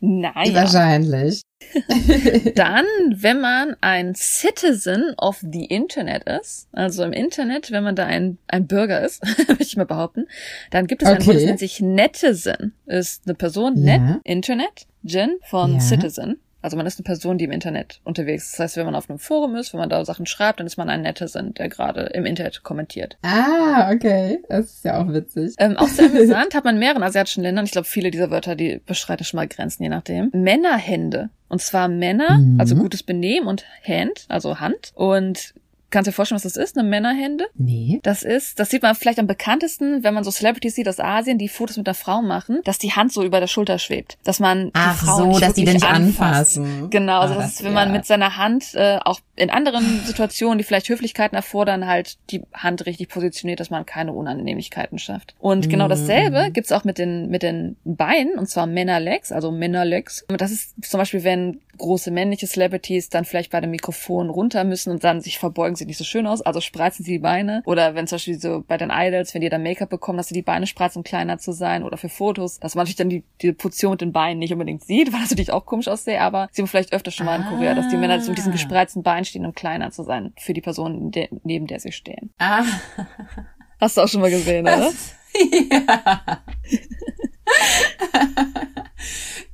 Naja. 0.00 0.54
Wahrscheinlich. 0.54 1.42
Dann, 2.54 2.84
wenn 3.10 3.40
man 3.40 3.74
ein 3.80 4.14
Citizen 4.14 5.14
of 5.16 5.38
the 5.42 5.64
Internet 5.64 6.22
ist, 6.28 6.68
also 6.72 7.02
im 7.02 7.12
Internet, 7.12 7.72
wenn 7.72 7.82
man 7.82 7.96
da 7.96 8.06
ein, 8.06 8.38
ein 8.46 8.66
Bürger 8.68 9.00
ist, 9.04 9.20
würde 9.48 9.62
ich 9.62 9.76
mal 9.76 9.84
behaupten, 9.86 10.26
dann 10.70 10.86
gibt 10.86 11.02
es 11.02 11.08
ein 11.08 11.16
Okay. 11.16 11.26
Wort, 11.26 11.36
das 11.36 11.44
nennt 11.44 11.58
sich 11.58 11.80
Netizen. 11.80 12.74
Ist 12.86 13.22
eine 13.26 13.34
Person, 13.34 13.76
Ja. 13.84 13.98
Net, 13.98 14.20
Internet, 14.24 14.86
Gen 15.02 15.36
von 15.44 15.74
Ja. 15.74 15.80
Citizen. 15.80 16.38
Also 16.60 16.76
man 16.76 16.86
ist 16.86 16.98
eine 16.98 17.04
Person, 17.04 17.38
die 17.38 17.44
im 17.44 17.52
Internet 17.52 18.00
unterwegs 18.04 18.44
ist. 18.46 18.52
Das 18.54 18.60
heißt, 18.60 18.76
wenn 18.78 18.86
man 18.86 18.94
auf 18.96 19.08
einem 19.08 19.18
Forum 19.18 19.54
ist, 19.56 19.72
wenn 19.72 19.80
man 19.80 19.88
da 19.88 20.04
Sachen 20.04 20.26
schreibt, 20.26 20.58
dann 20.60 20.66
ist 20.66 20.76
man 20.76 20.88
ein 20.90 21.02
Netizen, 21.02 21.54
der 21.54 21.68
gerade 21.68 22.02
im 22.14 22.26
Internet 22.26 22.62
kommentiert. 22.64 23.16
Ah, 23.22 23.90
okay. 23.92 24.40
Das 24.48 24.66
ist 24.66 24.84
ja 24.84 25.00
auch 25.00 25.08
witzig. 25.12 25.54
Ähm, 25.58 25.76
auch 25.76 25.86
sehr 25.88 26.06
amüsant 26.10 26.54
hat 26.54 26.64
man 26.64 26.74
in 26.74 26.80
mehreren 26.80 27.02
asiatischen 27.02 27.42
Ländern, 27.42 27.64
ich 27.64 27.70
glaube, 27.72 27.86
viele 27.86 28.10
dieser 28.10 28.30
Wörter, 28.30 28.56
die 28.56 28.80
beschreiten 28.84 29.24
schon 29.24 29.38
mal 29.38 29.46
Grenzen, 29.48 29.82
je 29.84 29.88
nachdem. 29.88 30.30
Männerhände. 30.32 31.30
Und 31.48 31.62
zwar 31.62 31.88
Männer, 31.88 32.38
Mhm. 32.38 32.60
also 32.60 32.74
gutes 32.76 33.02
Benehmen 33.02 33.46
und 33.46 33.64
Hand, 33.86 34.26
also 34.28 34.60
Hand. 34.60 34.92
Und 34.94 35.54
kannst 35.90 36.06
du 36.06 36.10
dir 36.10 36.14
vorstellen, 36.14 36.36
was 36.36 36.42
das 36.42 36.56
ist? 36.56 36.76
Eine 36.78 36.88
Männerhände? 36.88 37.46
Nee. 37.54 38.00
Das 38.02 38.22
ist, 38.22 38.58
das 38.60 38.70
sieht 38.70 38.82
man 38.82 38.94
vielleicht 38.94 39.18
am 39.18 39.26
bekanntesten, 39.26 40.02
wenn 40.04 40.14
man 40.14 40.24
so 40.24 40.30
Celebrities 40.30 40.74
sieht 40.74 40.88
aus 40.88 41.00
Asien, 41.00 41.38
die 41.38 41.48
Fotos 41.48 41.76
mit 41.76 41.86
der 41.86 41.94
Frau 41.94 42.22
machen, 42.22 42.60
dass 42.64 42.78
die 42.78 42.92
Hand 42.92 43.12
so 43.12 43.22
über 43.24 43.40
der 43.40 43.46
Schulter 43.46 43.78
schwebt. 43.78 44.18
Dass 44.24 44.40
man 44.40 44.70
Ach 44.74 44.98
die 44.98 45.06
Frau 45.06 45.16
so, 45.16 45.26
nicht 45.26 45.42
dass 45.42 45.54
die 45.54 45.64
den 45.64 45.74
nicht 45.74 45.86
anfasst. 45.86 46.58
anfassen. 46.58 46.90
Genau, 46.90 47.20
also 47.20 47.34
Ah, 47.34 47.38
das 47.38 47.52
ist, 47.54 47.64
wenn 47.64 47.72
man 47.74 47.88
ja. 47.88 47.94
mit 47.94 48.06
seiner 48.06 48.36
Hand 48.36 48.74
äh, 48.74 48.98
auch 49.04 49.20
in 49.36 49.50
anderen 49.50 49.84
Situationen, 50.04 50.58
die 50.58 50.64
vielleicht 50.64 50.88
Höflichkeiten 50.88 51.36
erfordern, 51.36 51.86
halt 51.86 52.18
die 52.30 52.42
Hand 52.52 52.86
richtig 52.86 53.08
positioniert, 53.08 53.60
dass 53.60 53.70
man 53.70 53.86
keine 53.86 54.12
Unannehmlichkeiten 54.12 54.98
schafft. 54.98 55.34
Und 55.38 55.68
genau 55.70 55.84
Mhm. 55.86 55.90
dasselbe 55.90 56.50
gibt's 56.52 56.72
auch 56.72 56.84
mit 56.84 56.98
den 56.98 57.28
mit 57.28 57.42
den 57.42 57.76
Beinen, 57.84 58.38
und 58.38 58.48
zwar 58.48 58.66
Männerlegs, 58.66 59.32
also 59.32 59.50
Männerlegs. 59.50 60.24
Das 60.28 60.50
ist 60.50 60.74
zum 60.84 60.98
Beispiel, 60.98 61.24
wenn 61.24 61.60
große 61.78 62.10
männliche 62.10 62.46
Celebrities 62.48 63.08
dann 63.08 63.24
vielleicht 63.24 63.52
bei 63.52 63.60
dem 63.60 63.70
Mikrofon 63.70 64.30
runter 64.30 64.64
müssen 64.64 64.90
und 64.90 65.04
dann 65.04 65.20
sich 65.20 65.38
verbeugen, 65.38 65.76
sieht 65.78 65.88
nicht 65.88 65.96
so 65.98 66.04
schön 66.04 66.26
aus, 66.26 66.42
also 66.42 66.60
spreizen 66.60 67.04
sie 67.04 67.12
die 67.12 67.18
Beine. 67.18 67.62
Oder 67.64 67.94
wenn 67.94 68.06
zum 68.06 68.16
Beispiel 68.16 68.38
so 68.38 68.62
bei 68.66 68.76
den 68.76 68.90
Idols, 68.92 69.32
wenn 69.34 69.40
die 69.40 69.48
dann 69.48 69.62
Make-up 69.62 69.88
bekommen, 69.88 70.16
dass 70.18 70.28
sie 70.28 70.34
die 70.34 70.42
Beine 70.42 70.66
spreizen, 70.66 70.98
um 70.98 71.04
kleiner 71.04 71.38
zu 71.38 71.52
sein. 71.52 71.82
Oder 71.84 71.96
für 71.96 72.08
Fotos, 72.08 72.58
dass 72.60 72.74
man 72.74 72.82
natürlich 72.82 72.96
dann 72.96 73.10
die, 73.10 73.24
die 73.42 73.52
Position 73.52 73.92
mit 73.92 74.00
den 74.00 74.12
Beinen 74.12 74.38
nicht 74.38 74.52
unbedingt 74.52 74.82
sieht, 74.84 75.12
weil 75.12 75.20
das 75.20 75.30
natürlich 75.30 75.52
auch 75.52 75.64
komisch 75.66 75.88
aussehe, 75.88 76.20
aber 76.20 76.48
sieht 76.52 76.62
man 76.64 76.68
vielleicht 76.68 76.92
öfter 76.92 77.10
schon 77.10 77.26
mal 77.26 77.36
in 77.40 77.46
Korea, 77.46 77.74
dass 77.74 77.88
die 77.88 77.96
Männer 77.96 78.20
so 78.20 78.30
mit 78.30 78.38
diesen 78.38 78.50
Ah. 78.50 78.52
gespreizten 78.56 79.02
Beinen 79.02 79.24
stehen, 79.24 79.46
um 79.46 79.54
kleiner 79.54 79.90
zu 79.90 80.02
sein 80.02 80.32
für 80.38 80.52
die 80.52 80.60
Person, 80.60 81.10
der, 81.10 81.28
neben 81.44 81.66
der 81.66 81.80
sie 81.80 81.92
stehen. 81.92 82.30
Ah. 82.38 82.64
Hast 83.80 83.96
du 83.96 84.00
auch 84.02 84.08
schon 84.08 84.20
mal 84.20 84.30
gesehen, 84.30 84.64
oder? 84.66 84.90
ja. 85.70 86.42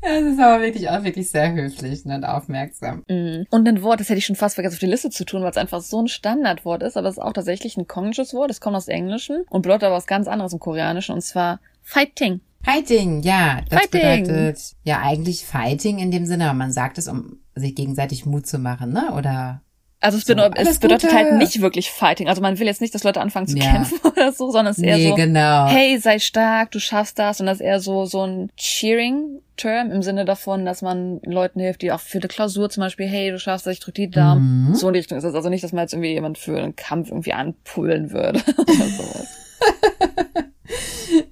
Ja, 0.04 0.20
das 0.20 0.32
ist 0.32 0.40
aber 0.40 0.62
wirklich 0.62 0.90
auch 0.90 1.02
wirklich 1.02 1.30
sehr 1.30 1.52
höflich 1.52 2.04
ne, 2.04 2.16
und 2.16 2.25
aufmerksam. 2.25 3.04
Mhm. 3.08 3.46
Und 3.50 3.66
ein 3.66 3.82
Wort, 3.82 4.00
das 4.00 4.08
hätte 4.08 4.18
ich 4.18 4.26
schon 4.26 4.37
fast 4.37 4.56
vergessen 4.56 4.75
auf 4.75 4.80
die 4.80 4.87
Liste 4.87 5.11
zu 5.11 5.25
tun, 5.25 5.42
weil 5.42 5.50
es 5.50 5.56
einfach 5.56 5.80
so 5.80 6.02
ein 6.02 6.08
Standardwort 6.08 6.82
ist, 6.82 6.96
aber 6.96 7.08
es 7.08 7.16
ist 7.16 7.23
auch 7.23 7.32
tatsächlich 7.32 7.76
ein 7.76 7.88
kongnisches 7.88 8.34
Wort. 8.34 8.50
Es 8.50 8.61
kommt 8.61 8.76
aus 8.76 8.88
Englischen 8.88 9.44
und 9.49 9.62
bedeutet 9.62 9.84
aber 9.84 9.96
was 9.96 10.06
ganz 10.06 10.28
anderes 10.28 10.52
im 10.52 10.58
Koreanischen 10.58 11.14
und 11.14 11.23
zwar 11.23 11.61
Fighting. 11.82 12.40
Fighting, 12.62 13.23
ja, 13.23 13.61
das 13.68 13.80
Fighting. 13.80 14.25
bedeutet 14.25 14.73
ja 14.84 15.00
eigentlich 15.00 15.44
Fighting 15.44 15.99
in 15.99 16.11
dem 16.11 16.26
Sinne, 16.26 16.46
aber 16.46 16.54
man 16.54 16.73
sagt 16.73 16.99
es, 16.99 17.08
um 17.08 17.38
sich 17.54 17.75
gegenseitig 17.75 18.25
Mut 18.25 18.46
zu 18.46 18.58
machen, 18.58 18.92
ne? 18.92 19.12
Oder 19.14 19.61
Also 20.04 20.18
es, 20.18 20.25
So, 20.25 20.34
bedeutet, 20.34 20.58
es 20.68 20.78
bedeutet 20.78 21.11
Gute. 21.11 21.14
halt 21.23 21.32
nicht 21.38 21.61
wirklich 21.61 21.90
Fighting. 21.90 22.28
Also 22.28 22.42
man 22.42 22.58
will 22.58 22.66
jetzt 22.66 22.80
nicht, 22.80 22.94
dass 22.94 23.04
Leute 23.04 23.20
anfangen 23.20 23.46
zu 23.46 23.56
Ja. 23.56 23.70
kämpfen 23.73 23.99
oder 24.04 24.32
so, 24.32 24.50
sondern 24.50 24.73
es 24.73 24.78
ist 24.78 24.84
eher 24.84 24.96
nee, 24.96 25.08
so, 25.08 25.14
genau. 25.14 25.66
hey, 25.68 25.99
sei 25.99 26.18
stark, 26.18 26.70
du 26.73 26.78
schaffst 26.78 27.18
das. 27.18 27.40
Und 27.40 27.46
das 27.46 27.58
ist 27.61 27.66
eher 27.66 27.80
so, 27.80 28.04
so 28.04 28.23
ein 28.26 28.50
Cheering-Term 28.56 29.90
im 29.90 30.02
Sinne 30.02 30.25
davon, 30.25 30.64
dass 30.64 30.82
man 30.82 31.20
Leuten 31.25 31.61
hilft, 31.61 31.82
die 31.82 31.90
auch 31.92 32.00
für 32.00 32.18
eine 32.18 32.28
Klausur 32.28 32.68
zum 32.70 32.82
Beispiel, 32.82 33.06
hey, 33.06 33.30
du 33.30 33.38
schaffst 33.38 33.66
das, 33.66 33.75
ich 33.75 33.80
drück 33.80 33.94
die 33.94 34.11
Daumen. 34.11 34.68
Mhm. 34.68 34.75
So 34.75 34.88
in 34.88 34.92
die 34.94 34.99
Richtung 35.00 35.18
ist 35.18 35.25
das. 35.25 35.34
Also 35.34 35.49
nicht, 35.49 35.64
dass 35.64 35.73
man 35.73 35.82
jetzt 35.82 35.94
irgendwie 35.94 36.12
jemand 36.12 36.38
für 36.38 36.58
einen 36.58 36.76
Kampf 36.76 37.08
irgendwie 37.11 37.32
anpullen 37.32 38.11
würde 38.12 38.40
oder 38.58 38.73
sowas. 38.75 39.28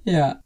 Ja. 0.05 0.39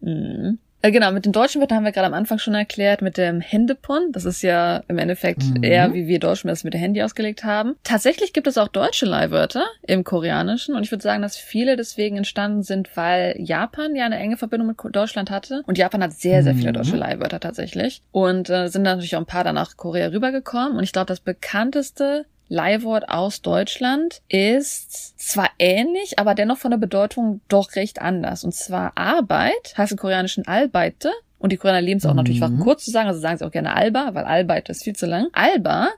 Mhm. 0.00 0.58
Äh, 0.84 0.90
Genau, 0.92 1.10
mit 1.12 1.24
den 1.24 1.32
deutschen 1.32 1.62
Wörtern 1.62 1.78
haben 1.78 1.84
wir 1.86 1.92
gerade 1.92 2.06
am 2.08 2.12
Anfang 2.14 2.38
schon 2.38 2.52
erklärt, 2.54 3.00
mit 3.00 3.16
dem 3.16 3.40
Händepon. 3.40 4.12
Das 4.12 4.26
ist 4.26 4.42
ja 4.42 4.82
im 4.86 4.98
Endeffekt 4.98 5.42
Mhm. 5.42 5.62
eher, 5.62 5.94
wie 5.94 6.06
wir 6.06 6.18
Deutschen 6.20 6.48
das 6.48 6.62
mit 6.62 6.74
dem 6.74 6.80
Handy 6.80 7.02
ausgelegt 7.02 7.42
haben. 7.42 7.74
Tatsächlich 7.84 8.34
gibt 8.34 8.46
es 8.46 8.58
auch 8.58 8.68
deutsche 8.68 9.06
Leihwörter 9.06 9.64
im 9.82 10.04
Koreanischen 10.04 10.74
und 10.74 10.82
ich 10.84 10.90
würde 10.90 11.02
sagen, 11.02 11.22
dass 11.22 11.38
viele 11.38 11.76
deswegen 11.76 12.18
entstanden 12.18 12.62
sind, 12.62 12.94
weil 12.98 13.34
Japan 13.38 13.96
ja 13.96 14.04
eine 14.04 14.18
enge 14.18 14.36
Verbindung 14.36 14.68
mit 14.68 14.76
Deutschland 14.94 15.30
hatte 15.30 15.62
und 15.66 15.78
Japan 15.78 16.02
hat 16.02 16.12
sehr, 16.12 16.42
sehr 16.42 16.54
viele 16.54 16.68
Mhm. 16.68 16.74
deutsche 16.74 16.96
Leihwörter 16.96 17.40
tatsächlich 17.40 18.02
und 18.12 18.50
äh, 18.50 18.68
sind 18.68 18.82
natürlich 18.82 19.16
auch 19.16 19.20
ein 19.20 19.26
paar 19.26 19.44
dann 19.44 19.54
nach 19.54 19.78
Korea 19.78 20.08
rübergekommen 20.08 20.76
und 20.76 20.84
ich 20.84 20.92
glaube, 20.92 21.06
das 21.06 21.20
bekannteste 21.20 22.26
Leihwort 22.48 23.08
aus 23.08 23.42
Deutschland 23.42 24.20
ist 24.28 25.18
zwar 25.18 25.50
ähnlich, 25.58 26.18
aber 26.18 26.34
dennoch 26.34 26.58
von 26.58 26.70
der 26.70 26.78
Bedeutung 26.78 27.40
doch 27.48 27.74
recht 27.76 28.00
anders. 28.00 28.44
Und 28.44 28.54
zwar 28.54 28.92
Arbeit 28.96 29.74
heißt 29.76 29.92
im 29.92 29.98
Koreanischen 29.98 30.46
Albeite. 30.46 31.10
Und 31.38 31.52
die 31.52 31.56
Koreaner 31.56 31.80
lieben 31.82 31.98
es 31.98 32.06
auch 32.06 32.14
natürlich 32.14 32.40
Mhm. 32.40 32.60
kurz 32.60 32.84
zu 32.84 32.90
sagen, 32.90 33.08
also 33.08 33.20
sagen 33.20 33.38
sie 33.38 33.44
auch 33.46 33.50
gerne 33.50 33.74
Alba, 33.74 34.14
weil 34.14 34.24
Albeite 34.24 34.72
ist 34.72 34.84
viel 34.84 34.96
zu 34.96 35.06
lang. 35.06 35.26
Alba 35.32 35.88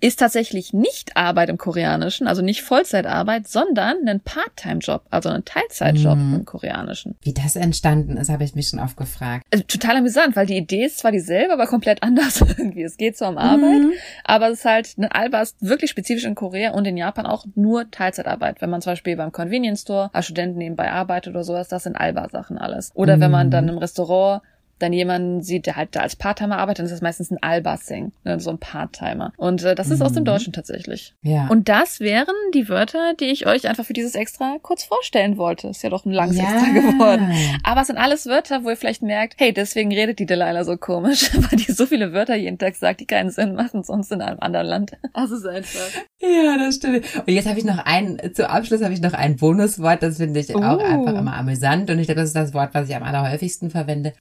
ist 0.00 0.18
tatsächlich 0.18 0.72
nicht 0.72 1.16
Arbeit 1.16 1.48
im 1.48 1.56
Koreanischen, 1.58 2.26
also 2.26 2.42
nicht 2.42 2.62
Vollzeitarbeit, 2.62 3.48
sondern 3.48 4.06
ein 4.06 4.20
Part-Time-Job, 4.20 5.02
also 5.10 5.30
ein 5.30 5.44
Teilzeitjob 5.44 6.16
Mhm. 6.18 6.34
im 6.34 6.44
Koreanischen. 6.44 7.16
Wie 7.22 7.32
das 7.32 7.56
entstanden 7.56 8.16
ist, 8.16 8.28
habe 8.28 8.44
ich 8.44 8.54
mich 8.54 8.68
schon 8.68 8.80
oft 8.80 8.96
gefragt. 8.96 9.46
Also, 9.50 9.64
total 9.64 9.96
amüsant, 9.96 10.36
weil 10.36 10.46
die 10.46 10.56
Idee 10.56 10.84
ist 10.86 10.98
zwar 10.98 11.10
dieselbe, 11.12 11.52
aber 11.54 11.66
komplett 11.66 12.02
anders 12.02 12.40
irgendwie. 12.40 12.82
Es 12.82 12.96
geht 12.96 13.16
zwar 13.16 13.30
um 13.30 13.38
Arbeit, 13.38 13.80
Mhm. 13.82 13.92
aber 14.24 14.48
es 14.50 14.58
ist 14.60 14.64
halt, 14.64 14.98
ein 14.98 15.04
Alba 15.10 15.40
ist 15.40 15.56
wirklich 15.60 15.90
spezifisch 15.90 16.24
in 16.24 16.34
Korea 16.34 16.72
und 16.72 16.84
in 16.86 16.96
Japan 16.96 17.24
auch 17.26 17.46
nur 17.54 17.90
Teilzeitarbeit. 17.90 18.60
Wenn 18.60 18.70
man 18.70 18.82
zum 18.82 18.92
Beispiel 18.92 19.16
beim 19.16 19.32
Convenience 19.32 19.82
Store 19.82 20.10
als 20.12 20.26
Student 20.26 20.56
nebenbei 20.56 20.90
arbeitet 20.90 21.32
oder 21.34 21.44
sowas, 21.44 21.68
das 21.68 21.84
sind 21.84 21.96
Alba-Sachen 21.96 22.58
alles. 22.58 22.90
Oder 22.94 23.20
wenn 23.20 23.30
man 23.30 23.46
Mhm. 23.46 23.50
dann 23.52 23.68
im 23.68 23.78
Restaurant 23.78 24.42
dann 24.84 24.92
jemanden 24.92 25.42
sieht, 25.42 25.66
der 25.66 25.76
halt 25.76 25.96
da 25.96 26.00
als 26.00 26.16
Part-Timer 26.16 26.58
arbeitet, 26.58 26.80
dann 26.80 26.86
ist 26.86 26.92
das 26.92 27.00
meistens 27.02 27.30
ein 27.30 27.38
Alba-Sing, 27.42 28.12
ne, 28.24 28.38
so 28.40 28.50
ein 28.50 28.58
Part-Timer. 28.58 29.32
Und 29.36 29.62
äh, 29.64 29.74
das 29.74 29.90
ist 29.90 30.02
aus 30.02 30.12
dem 30.12 30.22
Mhm. 30.22 30.26
Deutschen 30.26 30.52
tatsächlich. 30.52 31.14
Ja. 31.22 31.48
Und 31.48 31.68
das 31.68 32.00
wären 32.00 32.34
die 32.54 32.68
Wörter, 32.68 33.14
die 33.18 33.26
ich 33.26 33.46
euch 33.46 33.66
einfach 33.68 33.84
für 33.84 33.92
dieses 33.92 34.14
Extra 34.14 34.56
kurz 34.62 34.84
vorstellen 34.84 35.36
wollte. 35.36 35.68
Ist 35.68 35.82
ja 35.82 35.90
doch 35.90 36.04
ein 36.04 36.12
langes 36.12 36.36
ja. 36.38 36.44
Extra 36.44 36.72
geworden. 36.72 37.32
Aber 37.62 37.80
es 37.82 37.86
sind 37.88 37.96
alles 37.98 38.26
Wörter, 38.26 38.64
wo 38.64 38.70
ihr 38.70 38.76
vielleicht 38.76 39.02
merkt, 39.02 39.34
hey, 39.38 39.52
deswegen 39.52 39.92
redet 39.92 40.18
die 40.18 40.26
Delilah 40.26 40.64
so 40.64 40.76
komisch, 40.76 41.30
weil 41.50 41.58
die 41.58 41.72
so 41.72 41.86
viele 41.86 42.12
Wörter 42.12 42.34
jeden 42.36 42.58
Tag 42.58 42.76
sagt, 42.76 43.00
die 43.00 43.06
keinen 43.06 43.30
Sinn 43.30 43.54
machen, 43.54 43.82
sonst 43.82 44.12
in 44.12 44.20
einem 44.20 44.40
anderen 44.40 44.66
Land. 44.66 44.92
Das 45.14 45.30
ist 45.30 45.46
einfach. 45.46 45.80
Ja, 46.20 46.56
das 46.58 46.76
stimmt. 46.76 47.04
Und 47.26 47.28
jetzt 47.32 47.48
habe 47.48 47.58
ich 47.58 47.64
noch 47.64 47.78
ein, 47.84 48.18
zu 48.34 48.48
Abschluss 48.48 48.82
habe 48.82 48.94
ich 48.94 49.00
noch 49.02 49.12
ein 49.14 49.36
Bonuswort, 49.36 50.02
das 50.02 50.16
finde 50.18 50.40
ich 50.40 50.54
auch 50.54 50.60
Oh. 50.78 50.82
einfach 50.82 51.14
immer 51.18 51.34
amüsant. 51.36 51.90
Und 51.90 51.98
ich 51.98 52.06
glaube, 52.06 52.20
das 52.20 52.30
ist 52.30 52.36
das 52.36 52.54
Wort, 52.54 52.70
was 52.72 52.88
ich 52.88 52.96
am 52.96 53.02
allerhäufigsten 53.02 53.70
verwende. 53.70 54.12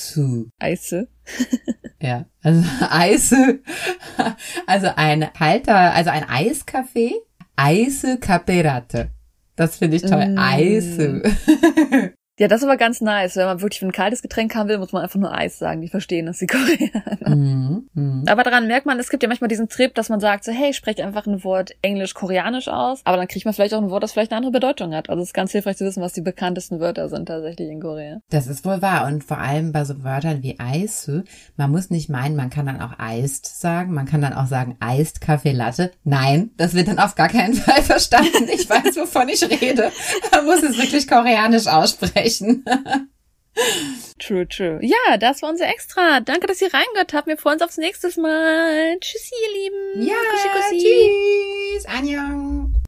Aisu. 0.00 0.48
Eise. 0.58 1.08
Ja, 2.02 2.24
also 2.42 2.64
Eise, 2.90 3.60
also 4.66 4.86
ein 4.96 5.30
Halter, 5.38 5.76
also 5.92 6.08
ein 6.08 6.26
Eiskaffee, 6.26 7.12
Eise 7.56 8.16
Caperate. 8.18 9.10
Das 9.54 9.76
finde 9.76 9.98
ich 9.98 10.02
toll. 10.04 10.28
Mm. 10.28 10.38
Eise. 10.38 11.22
Ja, 12.40 12.48
das 12.48 12.62
ist 12.62 12.64
aber 12.66 12.78
ganz 12.78 13.02
nice. 13.02 13.36
Wenn 13.36 13.44
man 13.44 13.60
wirklich 13.60 13.82
ein 13.82 13.92
kaltes 13.92 14.22
Getränk 14.22 14.54
haben 14.54 14.66
will, 14.70 14.78
muss 14.78 14.92
man 14.92 15.02
einfach 15.02 15.20
nur 15.20 15.30
Eis 15.30 15.58
sagen. 15.58 15.82
Die 15.82 15.88
verstehen 15.88 16.24
das, 16.24 16.38
die 16.38 16.46
Koreaner. 16.46 17.36
Mhm, 17.36 17.90
mhm. 17.92 18.24
Aber 18.26 18.44
daran 18.44 18.66
merkt 18.66 18.86
man, 18.86 18.98
es 18.98 19.10
gibt 19.10 19.22
ja 19.22 19.28
manchmal 19.28 19.48
diesen 19.48 19.68
Trip, 19.68 19.94
dass 19.94 20.08
man 20.08 20.20
sagt 20.20 20.44
so, 20.44 20.50
hey, 20.50 20.72
spreche 20.72 21.04
einfach 21.04 21.26
ein 21.26 21.44
Wort 21.44 21.72
Englisch-Koreanisch 21.82 22.68
aus. 22.68 23.02
Aber 23.04 23.18
dann 23.18 23.28
kriegt 23.28 23.44
man 23.44 23.52
vielleicht 23.52 23.74
auch 23.74 23.82
ein 23.82 23.90
Wort, 23.90 24.02
das 24.02 24.12
vielleicht 24.12 24.32
eine 24.32 24.38
andere 24.38 24.52
Bedeutung 24.52 24.94
hat. 24.94 25.10
Also 25.10 25.20
es 25.20 25.28
ist 25.28 25.34
ganz 25.34 25.52
hilfreich 25.52 25.76
zu 25.76 25.84
wissen, 25.84 26.02
was 26.02 26.14
die 26.14 26.22
bekanntesten 26.22 26.80
Wörter 26.80 27.10
sind 27.10 27.26
tatsächlich 27.26 27.68
in 27.68 27.78
Korea. 27.78 28.22
Das 28.30 28.46
ist 28.46 28.64
wohl 28.64 28.80
wahr. 28.80 29.06
Und 29.06 29.22
vor 29.22 29.36
allem 29.36 29.72
bei 29.72 29.84
so 29.84 30.02
Wörtern 30.02 30.42
wie 30.42 30.58
Eise, 30.58 31.24
man 31.58 31.70
muss 31.70 31.90
nicht 31.90 32.08
meinen, 32.08 32.36
man 32.36 32.48
kann 32.48 32.64
dann 32.64 32.80
auch 32.80 32.98
Eist 32.98 33.60
sagen. 33.60 33.92
Man 33.92 34.06
kann 34.06 34.22
dann 34.22 34.32
auch 34.32 34.46
sagen 34.46 34.78
Eist 34.80 35.20
Kaffee 35.20 35.52
Latte. 35.52 35.90
Nein, 36.04 36.52
das 36.56 36.72
wird 36.72 36.88
dann 36.88 37.00
auf 37.00 37.16
gar 37.16 37.28
keinen 37.28 37.52
Fall 37.52 37.82
verstanden. 37.82 38.48
Ich 38.50 38.70
weiß, 38.70 38.96
wovon 38.96 39.28
ich 39.28 39.42
rede. 39.42 39.92
Man 40.32 40.46
muss 40.46 40.62
es 40.62 40.78
wirklich 40.78 41.06
koreanisch 41.06 41.66
aussprechen. 41.66 42.29
True, 44.18 44.46
true. 44.48 44.78
Ja, 44.80 45.16
das 45.18 45.42
war 45.42 45.50
unser 45.50 45.66
Extra. 45.68 46.20
Danke, 46.20 46.46
dass 46.46 46.62
ihr 46.62 46.72
reingehört 46.72 47.12
habt. 47.12 47.26
Wir 47.26 47.36
freuen 47.36 47.54
uns 47.54 47.62
aufs 47.62 47.78
nächste 47.78 48.08
Mal. 48.20 48.98
Tschüssi, 49.00 49.34
ihr 49.44 49.62
Lieben. 49.62 50.08
Ja, 50.08 50.14
Kussi, 50.30 50.48
kussi. 50.48 50.78
tschüss. 51.74 51.86
Annyeong. 51.86 52.74